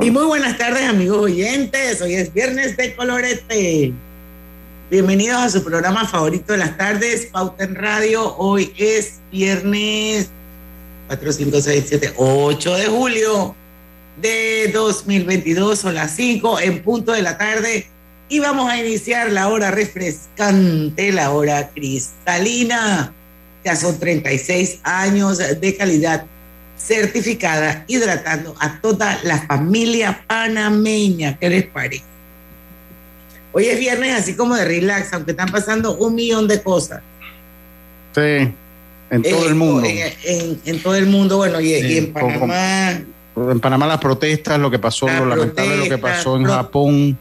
[0.00, 2.00] Y muy buenas tardes, amigos oyentes.
[2.00, 3.92] Hoy es viernes de colorete.
[4.90, 8.34] Bienvenidos a su programa favorito de las tardes, Pauta en Radio.
[8.36, 10.30] Hoy es viernes
[11.08, 13.54] 4, 5, 6, 7, 8 de julio
[14.20, 15.78] de 2022.
[15.78, 17.86] Son las 5 en punto de la tarde.
[18.28, 23.12] Y vamos a iniciar la hora refrescante, la hora cristalina.
[23.62, 26.26] Ya son 36 años de calidad
[26.82, 31.38] certificada hidratando a toda la familia panameña.
[31.38, 32.04] ¿Qué les parece?
[33.52, 37.02] Hoy es viernes así como de relax, aunque están pasando un millón de cosas.
[38.14, 38.52] Sí,
[39.10, 39.88] en todo el mundo.
[40.24, 42.90] En, todo el mundo, bueno, y, en Panamá.
[43.36, 47.18] en Panamá las protestas, lo que pasó, lo lamentable lo que pasó en Japón,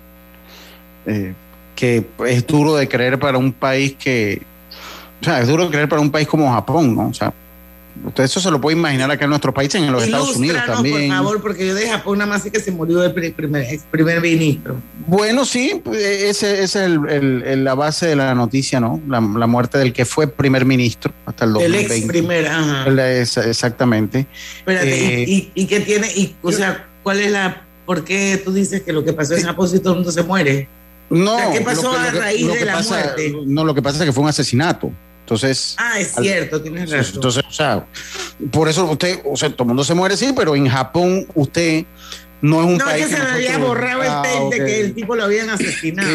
[1.06, 1.34] eh,
[1.76, 4.42] que es duro de creer para un país que,
[5.22, 7.10] o sea, es duro de creer para un país como Japón, ¿no?
[7.10, 7.34] O sea,
[8.06, 11.10] Usted eso se lo puede imaginar acá en nuestro país, en los Estados Unidos también.
[11.10, 14.22] por favor, porque yo de Japón nada más sé que se murió el primer, primer
[14.22, 14.78] ministro.
[15.08, 19.02] Bueno, sí, esa es el, la base de la noticia, ¿no?
[19.08, 21.86] La, muerte del que fue primer ministro hasta el 2020.
[21.86, 22.86] El ex primer, ajá.
[23.48, 24.28] exactamente.
[24.60, 26.08] Espérate, ¿y, eh, y, qué tiene?
[26.16, 27.66] Y, o sea, ¿cuál es la...
[27.86, 30.24] ¿Por qué tú dices que lo que pasó en Japón si todo el mundo se
[30.24, 30.70] muere?
[31.10, 31.38] No.
[31.52, 33.36] ¿Qué pasó a raíz de la muerte?
[33.46, 34.92] No, lo que pasa es que fue un asesinato.
[35.32, 35.76] Entonces.
[35.78, 37.16] Ah, es cierto, tienes razón.
[37.16, 37.86] Entonces, o sea,
[38.52, 41.86] por eso usted, o sea, todo el mundo se muere, sí, pero en Japón usted
[42.42, 43.04] no es un país.
[43.04, 46.10] No, que, se le había borrado el ah, de que el tipo lo habían asesinado.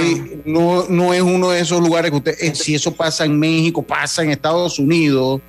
[0.45, 2.35] no, no es uno de esos lugares que usted.
[2.39, 5.41] Eh, si eso pasa en México, pasa en Estados Unidos,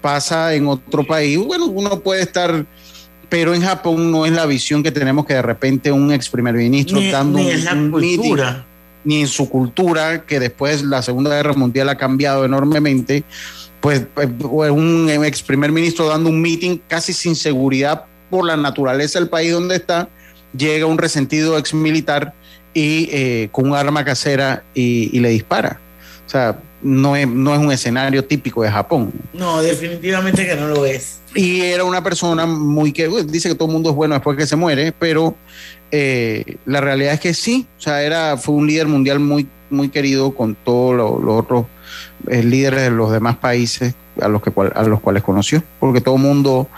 [0.00, 2.64] pasa en otro país, bueno, uno puede estar.
[3.28, 6.54] Pero en Japón no es la visión que tenemos que de repente un ex primer
[6.54, 8.65] ministro dando ni un, cultura
[9.06, 13.24] ni en su cultura, que después la Segunda Guerra Mundial ha cambiado enormemente,
[13.80, 19.20] pues, pues un ex primer ministro dando un meeting casi sin seguridad por la naturaleza
[19.20, 20.08] del país donde está,
[20.56, 22.34] llega un resentido ex militar
[22.74, 25.80] y eh, con un arma casera y, le dispara.
[26.26, 29.12] O sea, no es, no es un escenario típico de Japón.
[29.32, 31.20] No, definitivamente que no lo es.
[31.36, 34.46] Y era una persona muy que dice que todo el mundo es bueno después que
[34.46, 35.36] se muere, pero
[35.90, 39.88] eh, la realidad es que sí, o sea, era, fue un líder mundial muy, muy
[39.88, 41.66] querido con todos los otros
[42.28, 46.16] eh, líderes de los demás países a los, que, a los cuales conoció, porque todo
[46.16, 46.68] el mundo,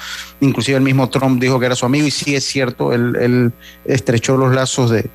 [0.41, 3.53] inclusive el mismo Trump dijo que era su amigo y sí es cierto, él,
[3.85, 5.09] estrechó los lazos de,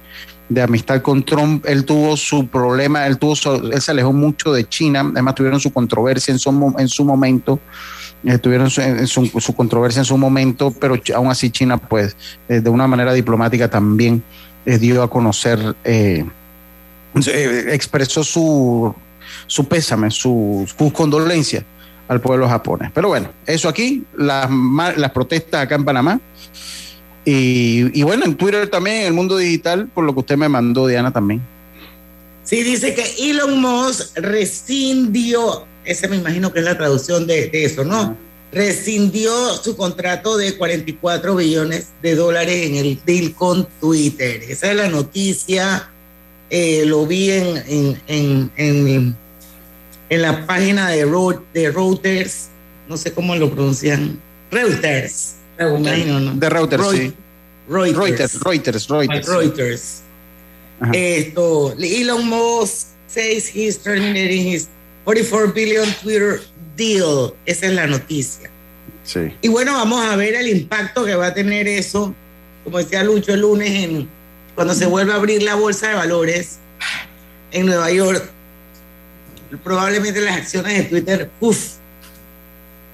[0.62, 5.02] amistad con Trump, él tuvo su problema, él, tuvo él se alejó mucho de China,
[5.12, 7.60] además tuvieron su controversia en su, en su momento,
[8.26, 12.16] eh, tuvieron su, controversia en su momento, pero aún así China, pues,
[12.48, 14.24] eh, de una manera diplomática también
[14.66, 15.76] eh, dio a conocer,
[17.14, 18.96] expresó su,
[19.46, 21.66] su pésame, su, su condolencia
[22.08, 22.92] al pueblo japonés.
[22.94, 24.50] Pero bueno, eso aquí, las,
[24.96, 26.22] las protestas acá en Panamá.
[27.26, 30.50] Y, y, bueno, en Twitter también, en el mundo digital, por lo que usted me
[30.50, 31.42] mandó, Diana, también.
[32.44, 37.84] Sí, dice que Elon Musk rescindió esa me imagino que es la traducción de, eso,
[37.84, 38.18] ¿no?
[38.52, 44.44] Rescindió su contrato de 44 billones de dólares en el deal con Twitter.
[44.48, 45.90] Esa es la noticia.
[46.50, 47.58] Eh, lo vi en,
[48.08, 49.16] en, en,
[50.10, 51.06] en, la página de,
[51.54, 52.50] de Reuters,
[52.88, 55.36] no sé cómo lo pronuncian, Reuters.
[55.58, 57.14] De Reuters, sí.
[57.68, 58.40] Reuters.
[58.40, 59.28] Reuters, Reuters.
[59.28, 60.04] Reuters.
[60.92, 64.68] Esto, Elon Musk says he's terminating his
[65.04, 66.42] 44 billion Twitter
[66.76, 67.34] deal.
[67.46, 68.50] Esa es la noticia.
[69.04, 69.34] Sí.
[69.42, 72.16] Y bueno, vamos a ver el impacto que va a tener eso,
[72.64, 74.10] como decía Lucho el lunes, en,
[74.56, 76.60] cuando se vuelva a abrir la bolsa de valores
[77.52, 78.30] en Nueva York.
[79.64, 81.74] Probablemente las acciones de Twitter, uff,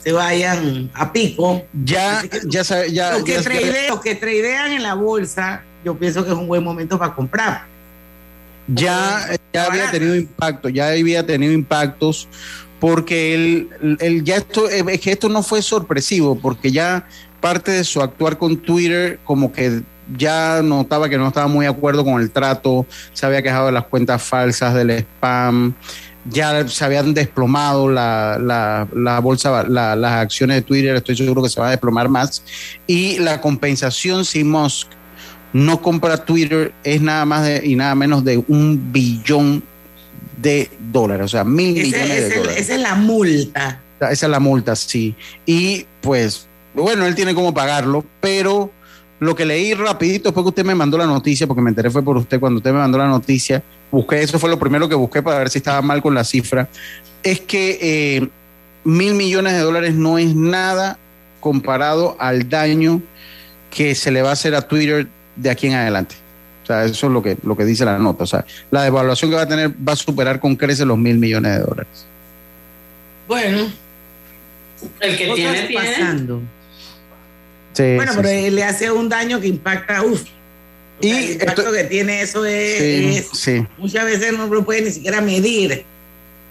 [0.03, 1.63] se vayan a pico.
[1.85, 6.37] Ya, ya, ya, los, que los que tradean en la bolsa, yo pienso que es
[6.37, 7.78] un buen momento para comprar
[8.73, 12.27] ya, ya había tenido impacto, ya había tenido impactos
[12.79, 17.05] porque él, ya esto, eh, es que esto no fue sorpresivo, porque ya
[17.41, 19.81] parte de su actuar con Twitter como que
[20.17, 23.73] ya notaba que no estaba muy de acuerdo con el trato, se había quejado de
[23.73, 25.73] las cuentas falsas, del spam,
[26.25, 28.37] ya se habían desplomado la,
[28.93, 32.43] la, bolsa, las acciones de Twitter, estoy seguro que se va a desplomar más,
[32.87, 34.89] y la compensación si Musk
[35.53, 39.63] no compra Twitter es nada más de, y nada menos de un billón
[40.41, 42.61] de dólares, o sea, mil millones de dólares.
[42.61, 43.81] Esa es la multa.
[43.99, 45.15] Esa es la multa, sí.
[45.45, 48.71] Y pues, bueno, él tiene cómo pagarlo, pero
[49.19, 52.03] lo que leí rapidito después que usted me mandó la noticia, porque me enteré fue
[52.03, 53.61] por usted cuando usted me mandó la noticia,
[53.91, 56.69] busqué, eso fue lo primero que busqué para ver si estaba mal con la cifra,
[57.21, 58.29] es que eh,
[58.85, 60.97] mil millones de dólares no es nada
[61.41, 63.01] comparado al daño
[63.69, 65.07] que se le va a hacer a Twitter
[65.39, 66.15] de aquí en adelante.
[66.63, 68.23] O sea, eso es lo que, lo que dice la nota.
[68.23, 71.17] O sea, la devaluación que va a tener va a superar con creces los mil
[71.17, 72.05] millones de dólares.
[73.27, 73.71] Bueno,
[74.99, 76.41] el que tiene, pasando.
[77.77, 80.23] bueno, pero le hace un daño que impacta, uff.
[81.01, 83.25] Y el impacto que tiene eso es,
[83.77, 85.85] muchas veces no lo puede ni siquiera medir.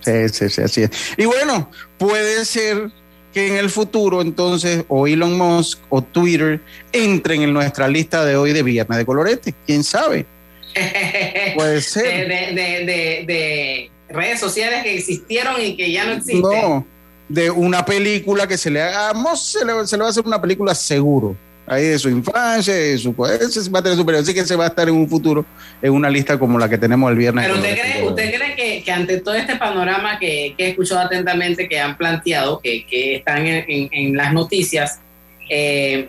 [0.00, 0.90] Sí, sí, sí, así es.
[1.16, 2.90] Y bueno, puede ser
[3.32, 6.60] que en el futuro entonces o Elon Musk o Twitter
[6.92, 9.54] entren en nuestra lista de hoy de Viernes de Colorete.
[9.66, 10.26] ¿Quién sabe?
[11.54, 12.28] Puede ser.
[12.28, 16.40] De, redes sociales que existieron y que ya no existen.
[16.40, 16.86] No,
[17.28, 20.40] de una película que se le haga, se le, se le va a hacer una
[20.40, 21.36] película seguro
[21.68, 24.64] ahí de su infancia, de su ese va a tener superior, así que se va
[24.64, 25.44] a estar en un futuro
[25.82, 27.46] en una lista como la que tenemos el viernes.
[27.46, 31.78] Pero usted cree, usted cree que, ante todo este panorama que, he escuchado atentamente que
[31.78, 32.84] han planteado, que,
[33.16, 35.00] están en, las noticias,
[35.48, 36.08] eh,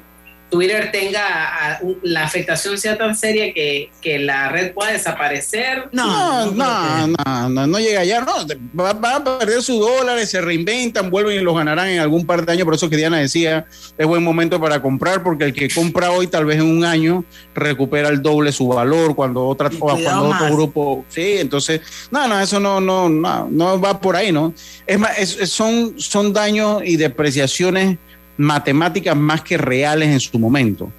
[0.50, 5.88] Twitter tenga la afectación sea tan seria que, la red pueda desaparecer.
[5.92, 10.42] No, no, no, no, no, llega allá, no, van va a perder sus dólares, se
[10.42, 13.66] reinventan, vuelven y los ganarán en algún par de años, por eso que Diana decía,
[13.98, 17.24] es buen momento para comprar, porque el que compra hoy tal vez en un año
[17.54, 22.60] recupera el doble su valor cuando otra cuando otro grupo, sí, entonces, no, no, eso
[22.60, 24.54] no, no, no, no va por ahí, ¿no?
[24.88, 27.98] Es más, son, son daños y depreciaciones
[28.40, 30.90] matemáticas más que reales en su momento,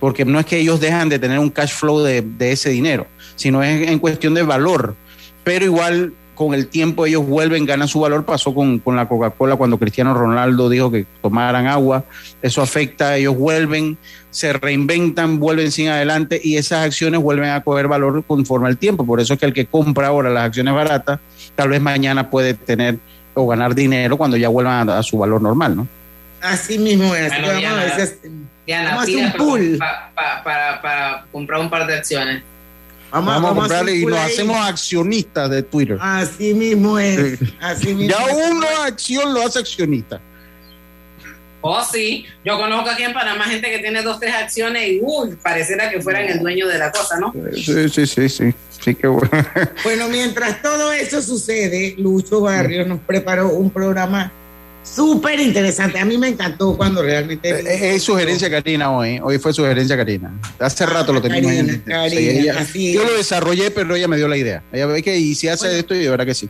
[0.00, 3.06] porque no es que ellos dejan de tener un cash flow de, ese dinero,
[3.36, 4.96] sino es en cuestión de valor,
[5.44, 9.78] pero igual con el tiempo ellos vuelven, ganan su valor, pasó con, la Coca-Cola cuando
[9.78, 12.04] Cristiano Ronaldo dijo que tomaran agua,
[12.42, 13.96] eso afecta, ellos vuelven,
[14.30, 19.06] se reinventan, vuelven sin adelante y esas acciones vuelven a coger valor conforme al tiempo,
[19.06, 21.20] por eso es que el que compra ahora las acciones baratas,
[21.54, 22.98] tal vez mañana puede tener
[23.34, 25.97] o ganar dinero cuando ya vuelvan a su valor normal, ¿no?
[26.40, 27.30] Así mismo es.
[27.30, 29.78] vamos a hacer un pool.
[30.14, 32.42] Para, comprar un par de acciones.
[33.10, 35.96] Vamos, a comprar y nos hacemos accionistas de Twitter.
[36.00, 37.38] Así mismo es.
[37.60, 40.20] Así mismo ya uno acción lo hace accionista.
[41.60, 42.24] Oh, sí.
[42.44, 46.00] Yo conozco aquí en Panamá gente que tiene dos, tres acciones y uy, pareciera que
[46.00, 47.32] fueran el dueño de la cosa, ¿no?
[47.54, 48.54] Sí, sí, sí, sí.
[48.80, 49.30] Sí, qué bueno.
[49.82, 54.30] Bueno, mientras todo eso sucede, Lucho Barrios nos preparó un programa
[54.94, 55.98] Súper interesante.
[55.98, 57.48] A mí me encantó cuando realmente.
[57.48, 59.20] Eh, eh, es, sugerencia Karina hoy.
[59.22, 60.32] Hoy fue sugerencia Karina.
[60.58, 61.52] Hace ah, rato lo teníamos.
[62.74, 64.62] yo lo desarrollé, pero ella me dio la idea.
[64.72, 66.48] Ella ve que y si hace esto, y de verdad que sí.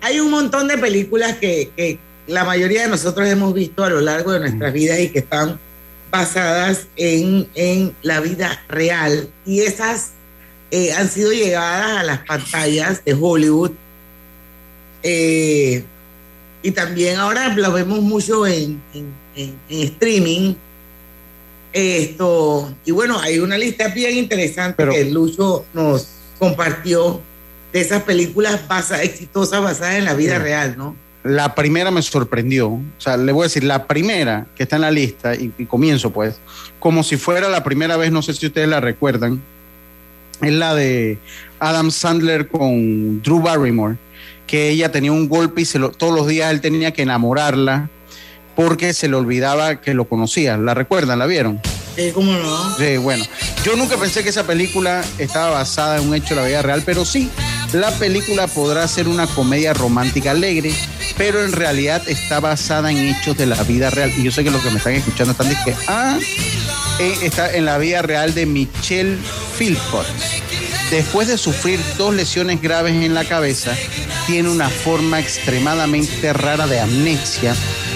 [0.00, 4.32] Hay un montón de películas que, la mayoría de nosotros hemos visto a lo largo
[4.32, 5.58] de nuestras vidas y que están
[6.10, 9.28] basadas en, la vida real.
[9.44, 10.12] Y esas
[10.70, 13.72] eh, han sido llegadas a las pantallas de Hollywood.
[15.02, 15.84] Eh,
[16.64, 18.80] y también ahora lo vemos mucho en,
[19.68, 20.54] streaming.
[21.74, 26.08] Esto, y bueno, hay una lista bien interesante que Lucho nos
[26.38, 27.20] compartió
[27.72, 28.60] de esas películas
[29.02, 30.96] exitosas basadas en la vida real, ¿no?
[31.22, 34.82] La primera me sorprendió, o sea, le voy a decir, la primera que está en
[34.82, 36.36] la lista, y, y comienzo pues,
[36.78, 39.42] como si fuera la primera vez, no sé si ustedes la recuerdan,
[40.40, 41.18] es la de
[41.58, 43.96] Adam Sandler con Drew Barrymore
[44.46, 47.90] que ella tenía un golpe y se todos los días él tenía que enamorarla
[48.54, 50.56] porque se le olvidaba que lo conocía.
[50.56, 51.18] ¿La recuerdan?
[51.18, 51.60] ¿La vieron?
[51.96, 52.76] Sí, ¿cómo no?
[52.76, 53.24] Sí, bueno.
[53.64, 56.82] Yo nunca pensé que esa película estaba basada en un hecho de la vida real,
[56.84, 57.30] pero sí,
[57.72, 60.72] la película podrá ser una comedia romántica alegre,
[61.16, 64.12] pero en realidad está basada en hechos de la vida real.
[64.16, 66.18] Y yo sé que los que me están escuchando están diciendo, ah,
[67.00, 69.18] eh, está en la vida real de Michelle
[69.56, 70.06] Philpott
[70.90, 73.74] Después de sufrir dos lesiones graves en la cabeza,
[74.26, 77.54] tiene una forma extremadamente rara de amnesia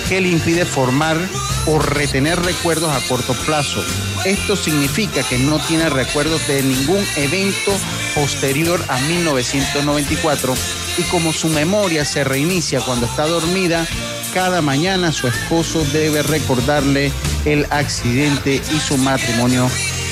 [0.09, 1.19] que le impide formar
[1.67, 3.85] o retener recuerdos a corto plazo.
[4.25, 7.73] Esto significa que no tiene recuerdos de ningún evento
[8.15, 10.55] posterior a 1994
[10.97, 13.87] y como su memoria se reinicia cuando está dormida,
[14.35, 17.13] cada mañana su esposo debe recordarle
[17.45, 19.69] el accidente y su matrimonio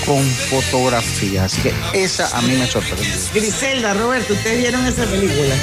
[0.07, 1.45] con fotografía.
[1.45, 3.13] Así que esa a mí me sorprendió.
[3.35, 5.55] Griselda, Roberto, ¿ustedes vieron esa película?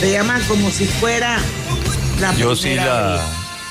[0.00, 1.38] Se llama como si fuera
[2.20, 3.20] la Yo sí la.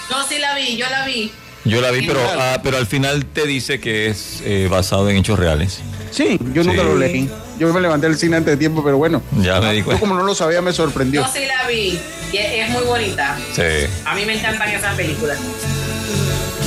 [0.09, 1.31] Yo sí la vi, yo la vi.
[1.63, 5.17] Yo la vi, pero, ah, pero al final te dice que es eh, basado en
[5.17, 5.79] hechos reales.
[6.11, 7.29] Sí, yo nunca lo leí.
[7.57, 9.23] Yo me levanté el cine antes de tiempo, pero bueno.
[9.41, 11.21] Ya me di Yo como no lo sabía, me sorprendió.
[11.21, 11.99] Yo sí la vi.
[12.31, 13.37] Y es, muy bonita.
[13.53, 13.87] Sí.
[14.05, 15.39] A mí me encantan esas películas.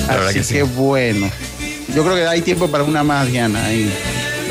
[0.09, 1.31] Así que, que bueno.
[1.95, 3.65] Yo creo que hay tiempo para una más, Diana.
[3.65, 3.91] Ahí,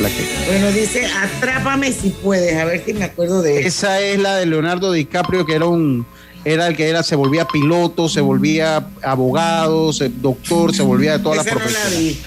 [0.01, 0.27] la que...
[0.47, 4.45] Bueno, dice, atrápame si puedes, a ver si me acuerdo de Esa es la de
[4.45, 6.05] Leonardo DiCaprio, que era un
[6.45, 11.19] era el que era, se volvía piloto, se volvía abogado, se, doctor, se volvía de
[11.19, 12.19] todas las profesiones.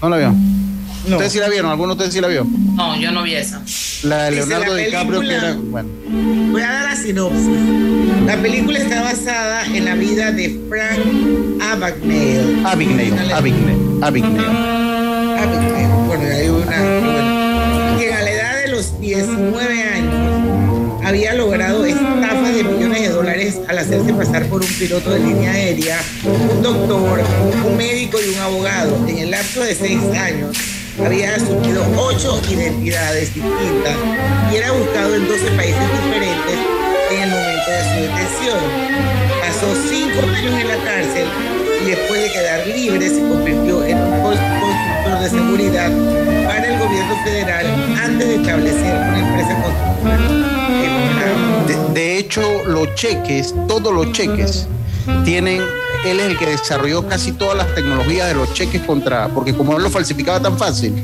[0.00, 0.30] No la vi.
[0.30, 0.64] ¿No la vio?
[1.08, 1.16] No.
[1.16, 1.70] ¿Ustedes sí la vieron?
[1.70, 2.44] ¿Alguno de ustedes sí la vio?
[2.44, 3.60] No, yo no vi esa.
[4.04, 5.54] La de Dice Leonardo la DiCaprio, que era.
[5.54, 5.88] Bueno,
[6.52, 7.48] Voy a dar la sinopsis.
[8.26, 11.00] La película está basada en la vida de Frank
[11.60, 12.62] Abagnale.
[12.64, 14.36] Abigail, Abigail, Abigail.
[14.36, 15.86] Abagnale.
[16.06, 17.96] Bueno, hay una.
[17.96, 23.60] quien a la edad de los 19 años había logrado estafas de millones de dólares
[23.66, 27.22] al hacerse pasar por un piloto de línea aérea, un doctor,
[27.64, 28.94] un médico y un abogado.
[29.08, 30.54] En el lapso de seis años
[31.02, 33.96] había asumido ocho identidades distintas
[34.52, 36.58] y era buscado en 12 países diferentes
[37.10, 38.58] en el momento de su detención.
[39.40, 44.10] Pasó cinco años en la cárcel y después de quedar libre se convirtió en un
[44.22, 45.90] cons- constructor de seguridad
[46.46, 47.66] para el gobierno federal
[48.02, 50.18] antes de establecer una empresa constructora.
[51.66, 54.66] De, de hecho, los cheques, todos los cheques,
[55.24, 55.62] tienen.
[56.04, 59.28] Él es el que desarrolló casi todas las tecnologías de los cheques contra.
[59.28, 61.02] Porque como él lo falsificaba tan fácil,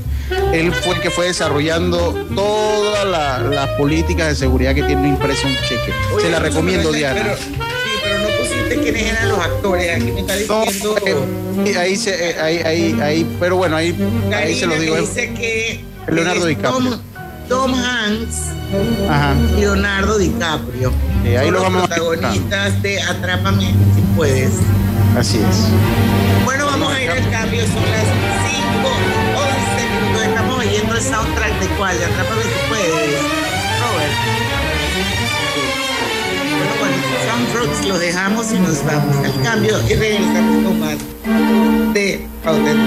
[0.52, 5.46] él fue el que fue desarrollando todas la- las políticas de seguridad que tiene impreso
[5.48, 5.92] un cheque.
[6.14, 7.22] Oye, Se la recomiendo, Diana.
[7.22, 7.36] pero-
[8.76, 9.96] quiénes eran los actores.
[9.96, 10.96] Aquí me está No, diciendo.
[11.66, 13.94] eh, ahí, se, eh, ahí, ahí, ahí, pero bueno, ahí,
[14.34, 14.96] ahí se lo digo.
[14.96, 15.00] eh.
[15.00, 16.90] dice que Leonardo DiCaprio.
[16.90, 17.00] Tom,
[17.48, 18.36] Tom Hanks
[19.08, 19.34] Ajá.
[19.56, 20.92] y Leonardo DiCaprio.
[21.22, 24.50] Sí, ahí Son lo los vamos a protagonistas de Atrápame si puedes.
[25.16, 26.44] Así es.
[26.44, 27.62] Bueno, vamos a ir al cambio.
[27.66, 28.06] Son las
[28.48, 28.88] 5
[29.36, 30.22] 11 minutos.
[30.26, 31.98] Estamos oyendo el soundtrack de cuál?
[31.98, 32.48] De Atrápame si
[37.66, 40.96] los dejamos y nos vamos al cambio y regresamos con más
[41.92, 42.78] de Pauta en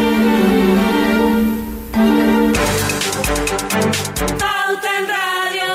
[4.40, 5.74] Pauta en Radio.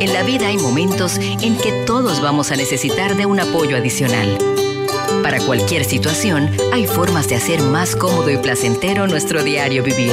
[0.00, 4.38] En la vida hay momentos en que todos vamos a necesitar de un apoyo adicional.
[5.24, 10.12] Para cualquier situación, hay formas de hacer más cómodo y placentero nuestro diario vivir.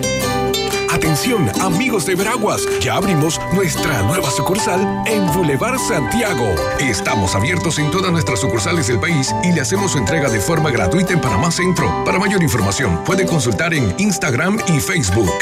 [1.11, 6.55] Atención, amigos de Veraguas, ya abrimos nuestra nueva sucursal en Boulevard Santiago.
[6.79, 10.71] Estamos abiertos en todas nuestras sucursales del país y le hacemos su entrega de forma
[10.71, 12.05] gratuita en Panamá Centro.
[12.05, 15.33] Para mayor información, puede consultar en Instagram y Facebook.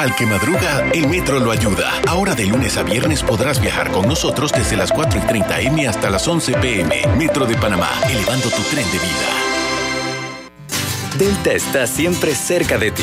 [0.00, 1.92] Al que madruga, el metro lo ayuda.
[2.06, 5.86] Ahora de lunes a viernes podrás viajar con nosotros desde las 4 y 30 M
[5.86, 7.06] hasta las 11 PM.
[7.18, 9.48] Metro de Panamá, elevando tu tren de vida.
[11.18, 13.02] Delta está siempre cerca de ti,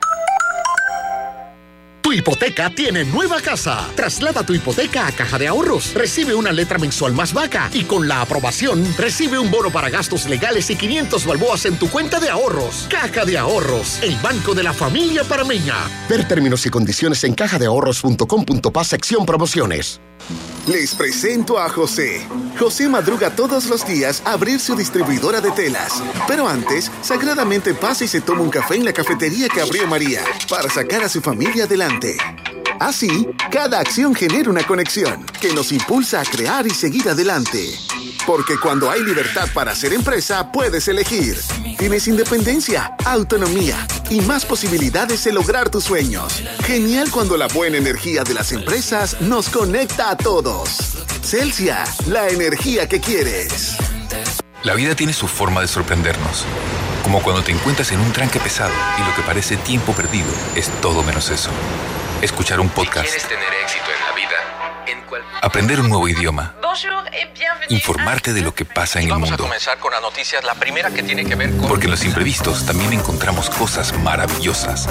[2.11, 3.87] Tu hipoteca tiene nueva casa.
[3.95, 5.93] Traslada tu hipoteca a Caja de Ahorros.
[5.93, 10.27] Recibe una letra mensual más vaca y con la aprobación recibe un bono para gastos
[10.27, 12.85] legales y 500 balboas en tu cuenta de ahorros.
[12.89, 15.75] Caja de Ahorros, el banco de la familia parameña.
[16.09, 20.01] Ver términos y condiciones en cajadeahorros.com.pa sección promociones.
[20.67, 22.27] Les presento a José.
[22.59, 26.03] José madruga todos los días a abrir su distribuidora de telas.
[26.27, 30.21] Pero antes, sagradamente pasa y se toma un café en la cafetería que abrió María
[30.49, 32.17] para sacar a su familia adelante.
[32.81, 37.77] Así, cada acción genera una conexión que nos impulsa a crear y seguir adelante.
[38.25, 41.37] Porque cuando hay libertad para hacer empresa, puedes elegir.
[41.77, 46.41] Tienes independencia, autonomía y más posibilidades de lograr tus sueños.
[46.65, 51.05] Genial cuando la buena energía de las empresas nos conecta a todos.
[51.23, 53.77] Celsia, la energía que quieres.
[54.63, 56.45] La vida tiene su forma de sorprendernos.
[57.03, 60.71] Como cuando te encuentras en un tranque pesado y lo que parece tiempo perdido es
[60.81, 61.51] todo menos eso.
[62.21, 63.09] Escuchar un podcast.
[63.27, 64.37] tener éxito en la vida,
[64.85, 65.23] en cual...
[65.41, 66.53] Aprender un nuevo idioma.
[66.61, 67.65] Bonjour et bienvenue.
[67.69, 69.43] Informarte de lo que pasa en el Vamos mundo.
[69.43, 70.43] comenzar con las noticias.
[70.43, 71.67] La primera que tiene que ver con...
[71.67, 74.87] Porque en los imprevistos también encontramos cosas maravillosas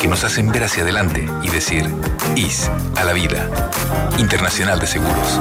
[0.00, 1.88] que nos hacen ver hacia adelante y decir
[2.34, 3.48] IS a la vida.
[4.18, 5.40] Internacional de Seguros.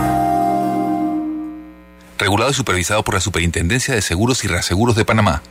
[2.20, 5.42] Regulado y supervisado por la Superintendencia de Seguros y Reaseguros de Panamá.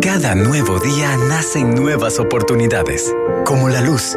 [0.00, 4.16] Cada nuevo día nacen nuevas oportunidades, como la luz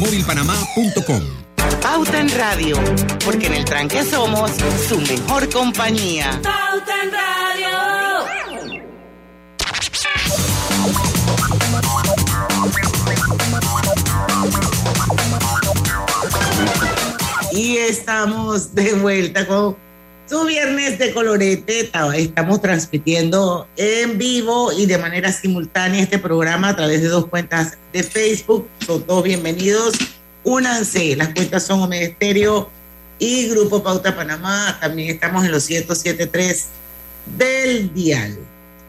[0.00, 1.20] másmóvilpanamá.com.
[1.82, 2.76] Pauta en Radio,
[3.24, 4.50] porque en el tranque somos
[4.88, 6.40] su mejor compañía.
[6.42, 7.68] Pauta en Radio.
[17.52, 19.76] Y estamos de vuelta con
[20.30, 21.84] su viernes de colorete.
[21.84, 27.26] Ta- Estamos transmitiendo en vivo y de manera simultánea este programa a través de dos
[27.26, 28.68] cuentas de Facebook.
[28.86, 29.94] Son todos bienvenidos.
[30.44, 31.16] Únanse.
[31.16, 32.70] Las cuentas son Omega Estéreo
[33.18, 34.78] y Grupo Pauta Panamá.
[34.80, 36.64] También estamos en los 107.3
[37.36, 38.38] del dial.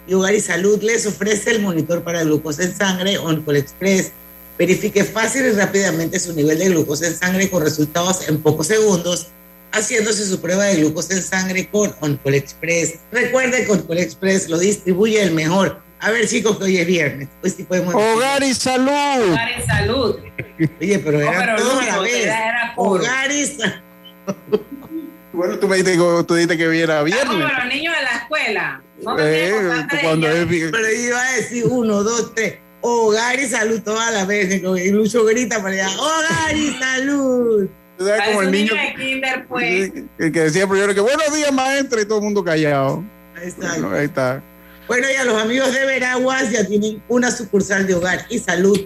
[0.08, 4.12] Y Hogar y Salud les ofrece el monitor para glucosa en sangre Oncol Express.
[4.58, 9.28] Verifique fácil y rápidamente su nivel de glucosa en sangre con resultados en pocos segundos,
[9.74, 12.96] haciéndose su prueba de glucosa en sangre con Oncol Express.
[13.12, 15.82] Recuerde que Oncol Express lo distribuye el mejor.
[16.00, 17.30] A ver, chicos, que hoy es viernes.
[17.42, 18.90] Pues sí podemos Hogar y salud.
[18.90, 20.16] Hogar y salud.
[20.80, 22.16] Oye, pero No, era pero todo a la vez.
[22.26, 22.74] era-.
[22.76, 24.62] Hogar y salud.
[25.34, 27.38] Bueno, tú me dijiste, que- tú dijiste que hoy era Como viernes.
[27.38, 28.84] los niños de la escuela.
[29.04, 29.54] No Eh,
[30.04, 32.56] cuando es Pero iba a decir uno, dos, tres.
[32.82, 34.62] Hogar y salud todas las veces.
[34.62, 35.90] Y Lucho grita para allá.
[36.00, 37.70] Hogar y salud.
[38.06, 39.92] Sabes como el niño niño de kinder, pues.
[40.18, 43.04] el que decía primero que buenos días, maestra, y todo el mundo callado.
[43.36, 43.72] Ahí está.
[43.74, 44.44] Bueno, ahí está.
[44.88, 48.78] Bueno, ya los amigos de Veraguas ya tienen una sucursal de hogar y salud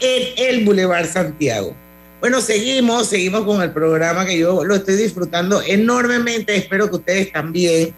[0.00, 1.76] en el Boulevard Santiago.
[2.20, 6.54] Bueno, seguimos, seguimos con el programa que yo lo estoy disfrutando enormemente.
[6.54, 7.94] Espero que ustedes también.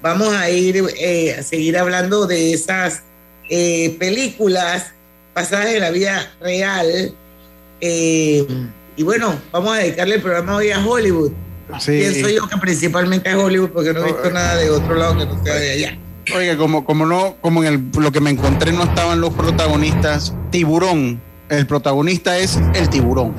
[0.00, 3.02] Vamos a ir eh, a seguir hablando de esas
[3.50, 4.92] eh, películas
[5.34, 7.14] pasadas de la vida real.
[7.80, 8.46] Eh,
[8.98, 11.30] y bueno, vamos a dedicarle el programa hoy a Hollywood.
[11.78, 11.92] Sí.
[11.92, 15.24] Pienso yo que principalmente a Hollywood porque no he visto nada de otro lado que
[15.24, 15.98] no sea de allá.
[16.34, 20.34] Oiga, como, como no, como en el, lo que me encontré no estaban los protagonistas,
[20.50, 21.22] tiburón.
[21.48, 23.34] El protagonista es el tiburón.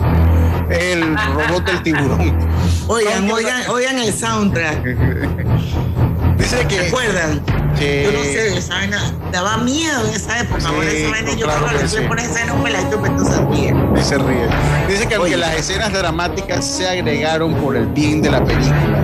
[0.70, 2.40] El robot del tiburón.
[2.88, 4.84] Oigan, oigan, oigan el soundtrack.
[6.38, 6.90] Dice que.
[6.90, 6.90] ¿Se
[7.80, 8.02] Sí.
[8.04, 10.60] Yo no sé, esa vaina daba miedo en esa época.
[10.60, 11.98] Sí, Ahora esa vaina yo claro creo que sí.
[12.08, 13.74] pones esa vaina a un peladito entonces ríe.
[13.98, 14.48] Y se ríe.
[14.90, 18.99] Dice que aunque las escenas dramáticas se agregaron por el bien de la película,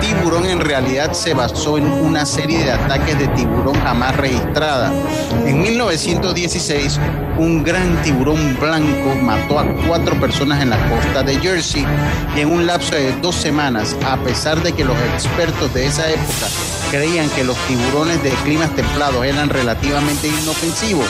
[0.00, 4.92] Tiburón en realidad se basó en una serie de ataques de tiburón jamás registrada.
[5.44, 7.00] En 1916,
[7.38, 11.84] un gran tiburón blanco mató a cuatro personas en la costa de Jersey
[12.36, 16.46] en un lapso de dos semanas, a pesar de que los expertos de esa época
[16.90, 21.06] creían que los tiburones de climas templados eran relativamente inofensivos,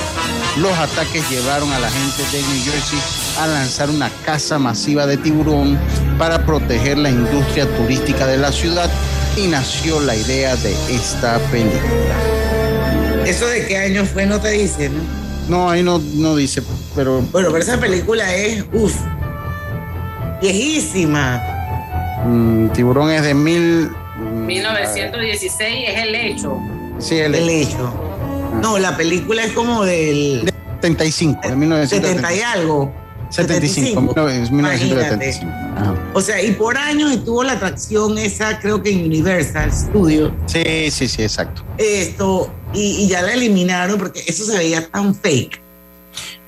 [0.61, 2.99] los ataques llevaron a la gente de New Jersey
[3.39, 5.79] a lanzar una caza masiva de tiburón
[6.19, 8.91] para proteger la industria turística de la ciudad
[9.37, 13.25] y nació la idea de esta película.
[13.27, 14.27] ¿Eso de qué año fue?
[14.27, 15.03] No te dice, ¿no?
[15.49, 16.63] No, ahí no, no dice,
[16.95, 18.95] pero Bueno, pero esa película es, uff,
[20.41, 21.43] viejísima.
[22.25, 23.91] mm, tiburón es de mil...
[24.19, 26.59] mm, 1916 es el hecho.
[26.99, 27.93] Sí, el, El hecho.
[28.61, 32.47] No, la película es como del 75, de 70 y 1975.
[32.47, 32.93] algo.
[33.31, 34.01] 75,
[34.51, 35.53] 1975.
[35.77, 35.95] Ajá.
[36.15, 40.33] O sea, y por años estuvo la atracción esa, creo que en Universal Studios.
[40.47, 41.63] Sí, sí, sí, exacto.
[41.77, 45.61] Esto, y, y ya la eliminaron porque eso se veía tan fake.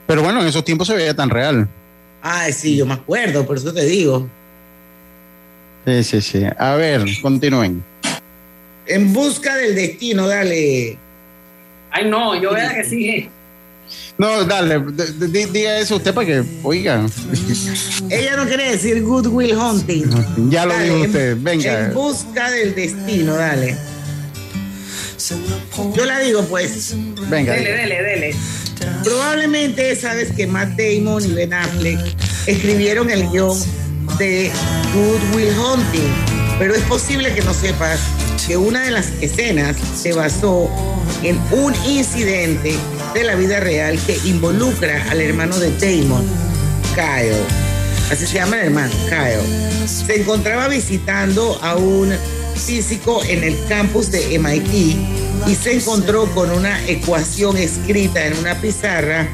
[0.06, 1.68] Pero bueno, en esos tiempos se veía tan real.
[2.22, 4.28] Ay, sí, yo me acuerdo, por eso te digo.
[5.86, 6.42] Sí, sí, sí.
[6.58, 7.82] A ver, continúen.
[8.86, 10.98] En busca del destino, dale.
[11.90, 13.30] Ay, no, yo veo la que sigue.
[14.18, 14.80] No, dale,
[15.28, 17.10] diga eso usted para que oigan.
[18.10, 20.04] Ella no quiere decir Good Will Hunting.
[20.50, 21.86] Ya lo Dale, dijo usted, venga.
[21.86, 23.76] En busca del destino, dale.
[25.96, 26.94] Yo la digo, pues.
[27.28, 27.54] Venga.
[27.54, 28.36] Dele, dele, dele.
[29.04, 31.98] Probablemente sabes que Matt Damon y Ben Affleck
[32.46, 33.58] escribieron el guion
[34.18, 34.50] de
[34.94, 36.12] Good Will Hunting,
[36.60, 38.00] pero es posible que no sepas
[38.46, 40.68] que una de las escenas se basó
[41.22, 42.76] en un incidente
[43.14, 46.22] de la vida real que involucra al hermano de Damon,
[46.94, 47.32] Kyle.
[48.12, 49.88] Así se llama el hermano, Kyle.
[49.88, 52.12] Se encontraba visitando a un
[52.54, 54.98] físico en el campus de MIT
[55.48, 59.30] y se encontró con una ecuación escrita en una pizarra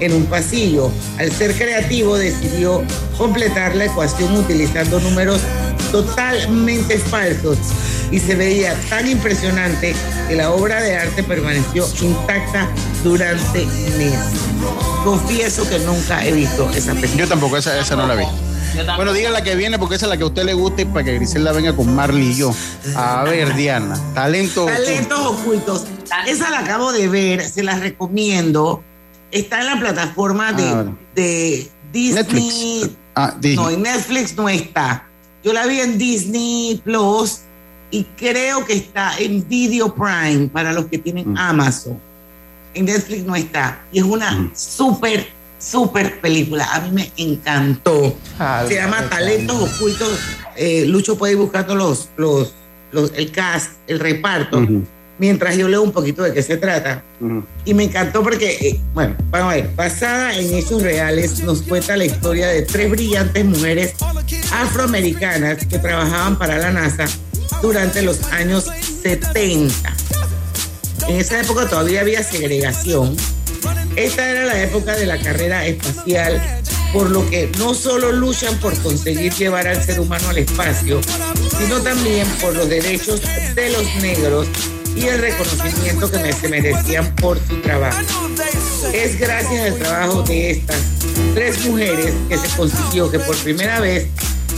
[0.00, 0.90] en un pasillo.
[1.18, 2.82] Al ser creativo decidió
[3.16, 5.40] completar la ecuación utilizando números
[5.90, 7.58] totalmente falsos
[8.10, 9.94] y se veía tan impresionante
[10.28, 12.68] que la obra de arte permaneció intacta
[13.04, 14.18] durante meses.
[15.04, 17.24] Confieso que nunca he visto esa película.
[17.24, 18.24] Yo tampoco, esa, esa no la vi.
[18.96, 21.04] Bueno, diga la que viene porque esa es la que a usted le guste para
[21.04, 22.54] que Griselda venga con Marley y yo.
[22.94, 24.66] A ver, Diana, talento.
[24.66, 25.84] Talentos ocultos.
[26.26, 28.84] Esa la acabo de ver, se las recomiendo.
[29.30, 32.14] Está en la plataforma de, Ah, de Disney.
[32.14, 32.90] Netflix.
[33.14, 33.56] Ah, Disney.
[33.56, 35.06] No, en Netflix no está.
[35.44, 37.40] Yo la vi en Disney Plus
[37.90, 41.38] y creo que está en Video Prime para los que tienen Mm.
[41.38, 41.98] Amazon.
[42.74, 43.80] En Netflix no está.
[43.92, 45.26] Y es una súper,
[45.58, 46.66] súper película.
[46.72, 48.14] A mí me encantó.
[48.38, 50.18] Ah, Se llama Talentos Ocultos.
[50.56, 52.52] Eh, Lucho puede ir buscando los, los,
[52.92, 54.60] los- el cast, el reparto,
[55.18, 57.02] mientras yo leo un poquito de qué se trata.
[57.64, 61.96] Y me encantó porque, eh, bueno, vamos a ver, basada en hechos reales, nos cuenta
[61.96, 63.94] la historia de tres brillantes mujeres
[64.52, 67.06] afroamericanas que trabajaban para la NASA
[67.60, 68.66] durante los años
[69.02, 69.94] 70.
[71.08, 73.16] En esa época todavía había segregación.
[73.96, 76.40] Esta era la época de la carrera espacial,
[76.92, 81.00] por lo que no solo luchan por conseguir llevar al ser humano al espacio,
[81.58, 83.20] sino también por los derechos
[83.54, 84.46] de los negros
[84.98, 88.00] y el reconocimiento que se merecían por su trabajo.
[88.92, 90.80] Es gracias al trabajo de estas
[91.34, 94.06] tres mujeres que se consiguió que por primera vez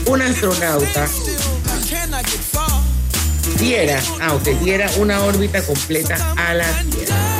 [0.06, 1.06] un astronauta
[3.58, 7.39] diera, ah, diera una órbita completa a la Tierra.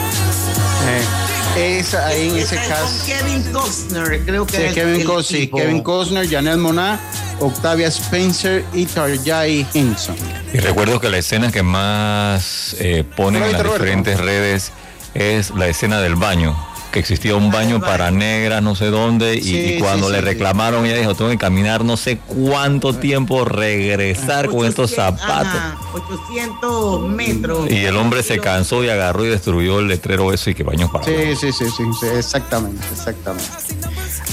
[1.56, 3.04] Esa, ahí en ese es caso.
[3.06, 5.56] Kevin Costner, creo que Sí, era el- Kevin, el Cos- sí, tipo.
[5.58, 6.98] Kevin Costner, Janelle Monáe,
[7.40, 10.16] Octavia Spencer y Tarjay Henson.
[10.52, 14.70] Y recuerdo que la escena que más eh, ponen ¿No la en las diferentes redes
[15.14, 16.56] es la escena del baño.
[16.92, 20.18] Que existía un baño para negras, no sé dónde, y, Sí, y cuando sí, le
[20.18, 20.28] sí, sí.
[20.30, 25.46] reclamaron, ella dijo: Tengo que caminar no sé cuánto tiempo, regresar con estos 800, zapatos.
[25.60, 27.70] ajá, 800 metros.
[27.70, 30.90] Y el hombre se cansó y agarró y destruyó el letrero eso y que baños
[30.90, 33.48] para Sí, sí, sí, sí, sí, exactamente, exactamente.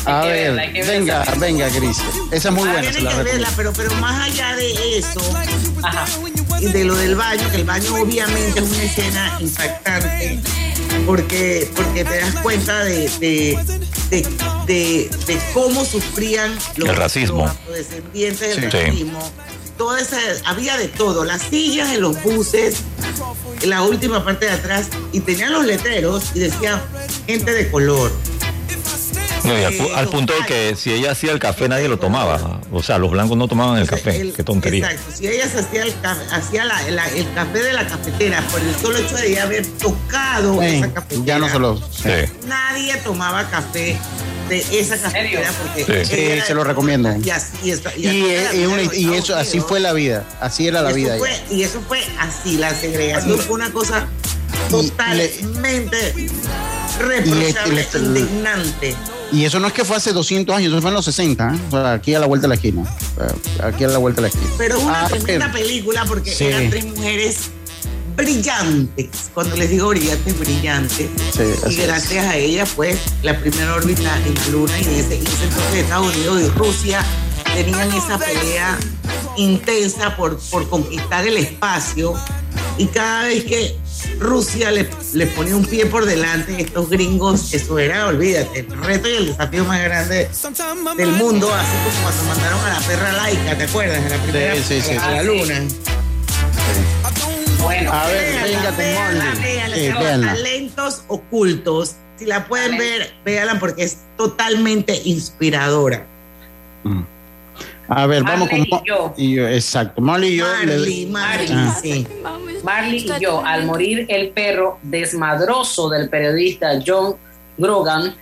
[0.06, 0.54] A ver,
[0.88, 1.98] venga, venga, Gris.
[2.32, 5.20] Esa es muy Ah, buena, se la que verla, pero, pero más allá de eso,
[6.60, 10.40] y de lo del baño, que el baño obviamente es una escena impactante,
[11.06, 13.58] porque, porque te das cuenta de, de,
[14.10, 14.22] de,
[14.68, 17.42] de- de cómo sufrían los, El racismo.
[17.44, 18.78] los afrodescendientes del Sí.
[18.78, 19.32] racismo.
[19.78, 22.78] Toda esa, había de todo, las sillas en los buses,
[23.62, 26.82] en la última parte de atrás, y tenían los letreros y decían
[27.28, 28.12] gente de color.
[29.48, 32.62] No, y al, pu- al punto que si ella hacía el café nadie lo tomaba.
[32.72, 34.32] O sea, los blancos no tomaban el café.
[34.36, 34.92] Qué tontería.
[34.92, 35.12] Exacto.
[35.18, 38.76] Si ella hacía, el, ca- hacía la- la- el café de la cafetera por el
[38.76, 41.78] solo hecho de ella haber tocado esa cafetera, ya no se lo.
[41.78, 42.10] Sí,
[42.48, 43.98] nadie tomaba café
[44.50, 47.14] de esa cafetera porque Sí, se lo recomiendo.
[47.18, 48.82] y así está- y así una-
[49.18, 49.68] eso, así Unidos.
[49.70, 50.24] fue la vida.
[50.42, 51.18] Así era la vida.
[51.18, 54.08] fue- y eso fue así, la segregación fue una cosa
[54.70, 56.14] totalmente
[57.00, 58.96] reprochable, le- le- indignante.
[59.32, 61.60] Y eso no es que fue hace 200 años, eso fue en los 60, ¿eh?
[61.68, 62.84] O sea, aquí a la vuelta de la esquina.
[63.62, 64.52] Aquí a la vuelta de la esquina.
[64.58, 66.46] Pero es una Ah, tremenda pero- película porque Sí.
[66.46, 67.38] eran tres mujeres
[68.16, 69.10] brillantes.
[69.34, 71.08] Cuando les digo brillantes, brillantes.
[71.34, 71.88] Sí, y es.
[71.88, 76.16] gracias a ellas, pues, la primera órbita en la Luna y en ese entonces Estados
[76.16, 77.06] Unidos y Rusia
[77.54, 78.78] tenían esa pelea
[79.38, 82.14] intensa por, por conquistar el espacio.
[82.78, 83.76] Y cada vez que
[84.20, 89.10] Rusia le, le ponía un pie por delante, estos gringos, eso era, olvídate, el reto
[89.10, 90.30] y el desafío más grande
[90.98, 94.06] del mundo, así como cuando mandaron a la perra laica, ¿te acuerdas?
[94.06, 95.64] A la primera Sí, sí, sí, a la luna.
[97.62, 100.34] Bueno, A ver, Véanla, véanla, véanla, llama véanla.
[100.34, 101.96] Talentos ocultos.
[102.18, 106.06] Si la pueden ver, véanla porque es totalmente inspiradora.
[107.90, 108.60] A ver, vamos con.
[108.60, 109.14] Marley y yo.
[109.18, 110.02] y yo, exacto.
[110.02, 110.46] Marley y yo.
[110.46, 111.80] Marley, le- Marley, Ah.
[111.82, 112.08] sí.
[112.64, 117.16] Marley y yo, al morir el perro desmadroso del periodista John
[117.58, 118.14] Grogan,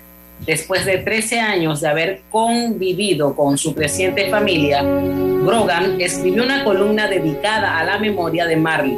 [0.46, 7.08] después de 13 años de haber convivido con su creciente familia, Grogan escribió una columna
[7.08, 8.98] dedicada a la memoria de Marley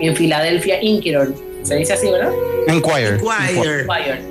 [0.00, 1.30] en Philadelphia Inquirer.
[1.64, 2.32] ¿Se dice así, verdad?
[2.68, 3.20] Enquirer.
[3.50, 4.22] Enquirer.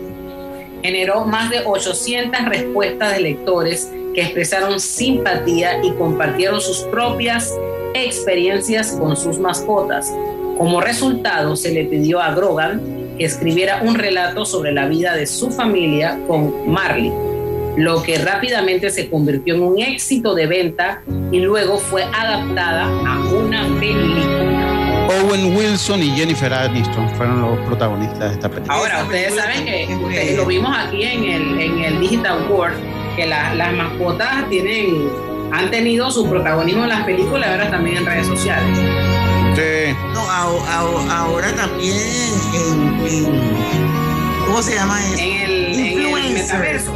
[0.82, 7.54] Generó más de 800 respuestas de lectores que expresaron simpatía y compartieron sus propias
[7.94, 10.12] experiencias con sus mascotas.
[10.58, 12.82] Como resultado, se le pidió a Grogan
[13.20, 17.14] que escribiera un relato sobre la vida de su familia con Marley,
[17.78, 23.20] lo que rápidamente se convirtió en un éxito de venta y luego fue adaptada a
[23.24, 24.78] una película.
[25.10, 28.74] Owen Wilson y Jennifer Aniston fueron los protagonistas de esta película.
[28.74, 33.26] Ahora, ustedes saben que ustedes lo vimos aquí en el, en el Digital World, que
[33.26, 35.10] la- las mascotas tienen,
[35.52, 38.78] han tenido su protagonismo en las películas y ahora también en redes sociales.
[39.56, 39.96] Sí.
[40.14, 41.98] No, ao- ao- ahora también
[42.54, 45.20] en, en- ¿cómo se llama eso?
[45.20, 46.94] En el, en el metaverso.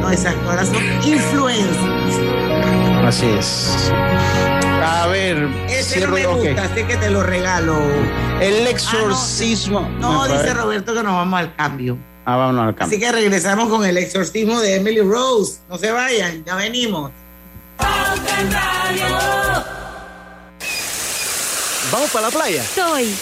[0.00, 1.76] No, exacto, ahora son influencers.
[3.04, 3.92] Así es.
[4.82, 7.76] A ver, Ese no me gusta, así que te lo regalo.
[8.40, 9.88] El exorcismo.
[10.00, 10.54] No, A dice.
[10.54, 11.98] Roberto que nos vamos al cambio.
[12.30, 12.94] Ah, vámonos al cambio.
[12.94, 15.60] Así que regresamos con el exorcismo de Emily Rose.
[15.66, 17.10] No se vayan, ya venimos.
[21.90, 22.62] ¿Vamos para la playa?
[22.62, 23.14] Soy.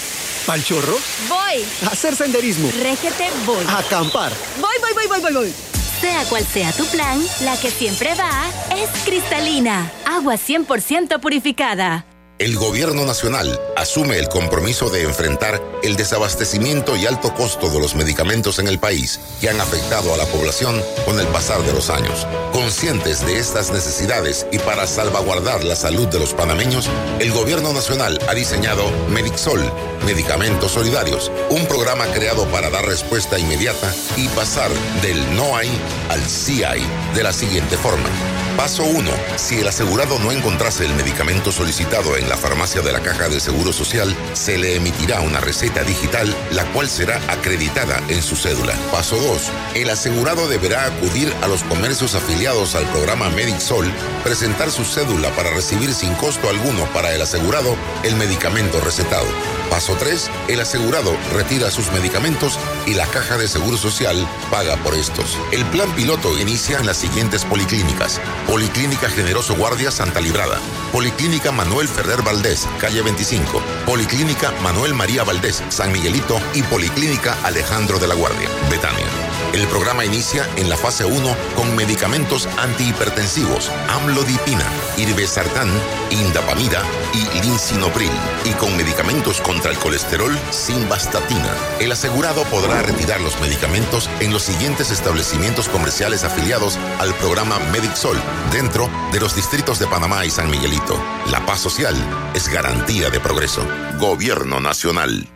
[0.44, 0.98] ¿Pal chorro?
[1.28, 1.64] Voy.
[1.84, 2.68] ¿A hacer senderismo?
[2.82, 3.64] Régete, voy.
[3.68, 4.32] ¿A acampar?
[4.60, 5.54] Voy, voy, voy, voy, voy, voy.
[6.00, 9.88] Sea cual sea tu plan, la que siempre va es cristalina.
[10.04, 12.04] Agua 100% purificada.
[12.38, 17.94] El gobierno nacional asume el compromiso de enfrentar el desabastecimiento y alto costo de los
[17.94, 21.88] medicamentos en el país que han afectado a la población con el pasar de los
[21.88, 22.26] años.
[22.52, 28.18] Conscientes de estas necesidades y para salvaguardar la salud de los panameños, el gobierno nacional
[28.28, 29.72] ha diseñado Medixol,
[30.04, 34.70] Medicamentos Solidarios, un programa creado para dar respuesta inmediata y pasar
[35.00, 35.70] del no hay
[36.10, 38.10] al sí hay de la siguiente forma.
[38.56, 39.10] Paso 1.
[39.36, 43.38] Si el asegurado no encontrase el medicamento solicitado en la farmacia de la Caja de
[43.38, 48.74] Seguro Social, se le emitirá una receta digital, la cual será acreditada en su cédula.
[48.90, 49.52] Paso 2.
[49.74, 53.92] El asegurado deberá acudir a los comercios afiliados al programa MedicSol,
[54.24, 59.26] presentar su cédula para recibir sin costo alguno para el asegurado el medicamento recetado.
[59.70, 60.30] Paso 3.
[60.48, 65.38] El asegurado retira sus medicamentos y la Caja de Seguro Social paga por estos.
[65.52, 68.20] El plan piloto inicia en las siguientes policlínicas.
[68.46, 70.58] Policlínica Generoso Guardia Santa Librada.
[70.92, 73.62] Policlínica Manuel Ferrer Valdés, calle 25.
[73.84, 79.25] Policlínica Manuel María Valdés, San Miguelito y Policlínica Alejandro de la Guardia, Betania.
[79.52, 84.64] El programa inicia en la fase 1 con medicamentos antihipertensivos, amlodipina,
[84.98, 85.70] irbesartán,
[86.10, 86.82] indapamida
[87.14, 88.10] y linsinopril,
[88.44, 91.54] y con medicamentos contra el colesterol, simvastatina.
[91.80, 98.20] El asegurado podrá retirar los medicamentos en los siguientes establecimientos comerciales afiliados al programa MedicSol,
[98.52, 101.02] dentro de los distritos de Panamá y San Miguelito.
[101.30, 101.96] La paz social
[102.34, 103.66] es garantía de progreso.
[103.98, 105.35] Gobierno Nacional.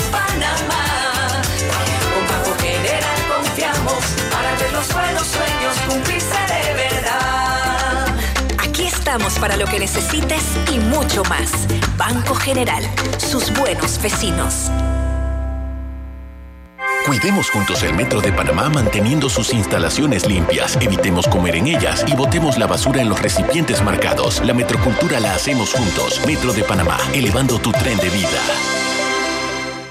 [9.11, 11.67] estamos para lo que necesites y mucho más.
[11.97, 12.81] Banco General,
[13.17, 14.71] sus buenos vecinos.
[17.05, 20.77] Cuidemos juntos el Metro de Panamá manteniendo sus instalaciones limpias.
[20.79, 24.41] Evitemos comer en ellas y botemos la basura en los recipientes marcados.
[24.45, 26.25] La metrocultura la hacemos juntos.
[26.25, 28.39] Metro de Panamá, elevando tu tren de vida.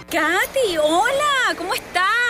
[0.09, 2.30] Katy, hola, ¿cómo estás?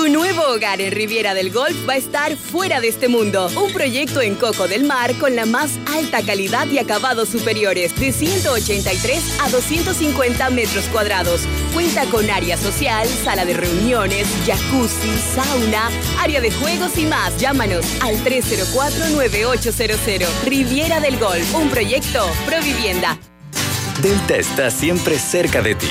[0.00, 3.50] Tu nuevo hogar en Riviera del Golf va a estar fuera de este mundo.
[3.62, 8.10] Un proyecto en Coco del Mar con la más alta calidad y acabados superiores, de
[8.10, 11.42] 183 a 250 metros cuadrados.
[11.74, 17.36] Cuenta con área social, sala de reuniones, jacuzzi, sauna, área de juegos y más.
[17.36, 20.26] Llámanos al 304-9800.
[20.46, 23.18] Riviera del Golf, un proyecto Provivienda.
[24.00, 25.90] Delta está siempre cerca de ti,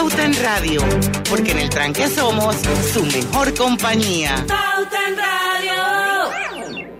[0.00, 0.80] Pauta en Radio,
[1.28, 2.56] porque en el tranque somos
[2.90, 4.34] su mejor compañía.
[4.48, 6.94] Pauta en Radio.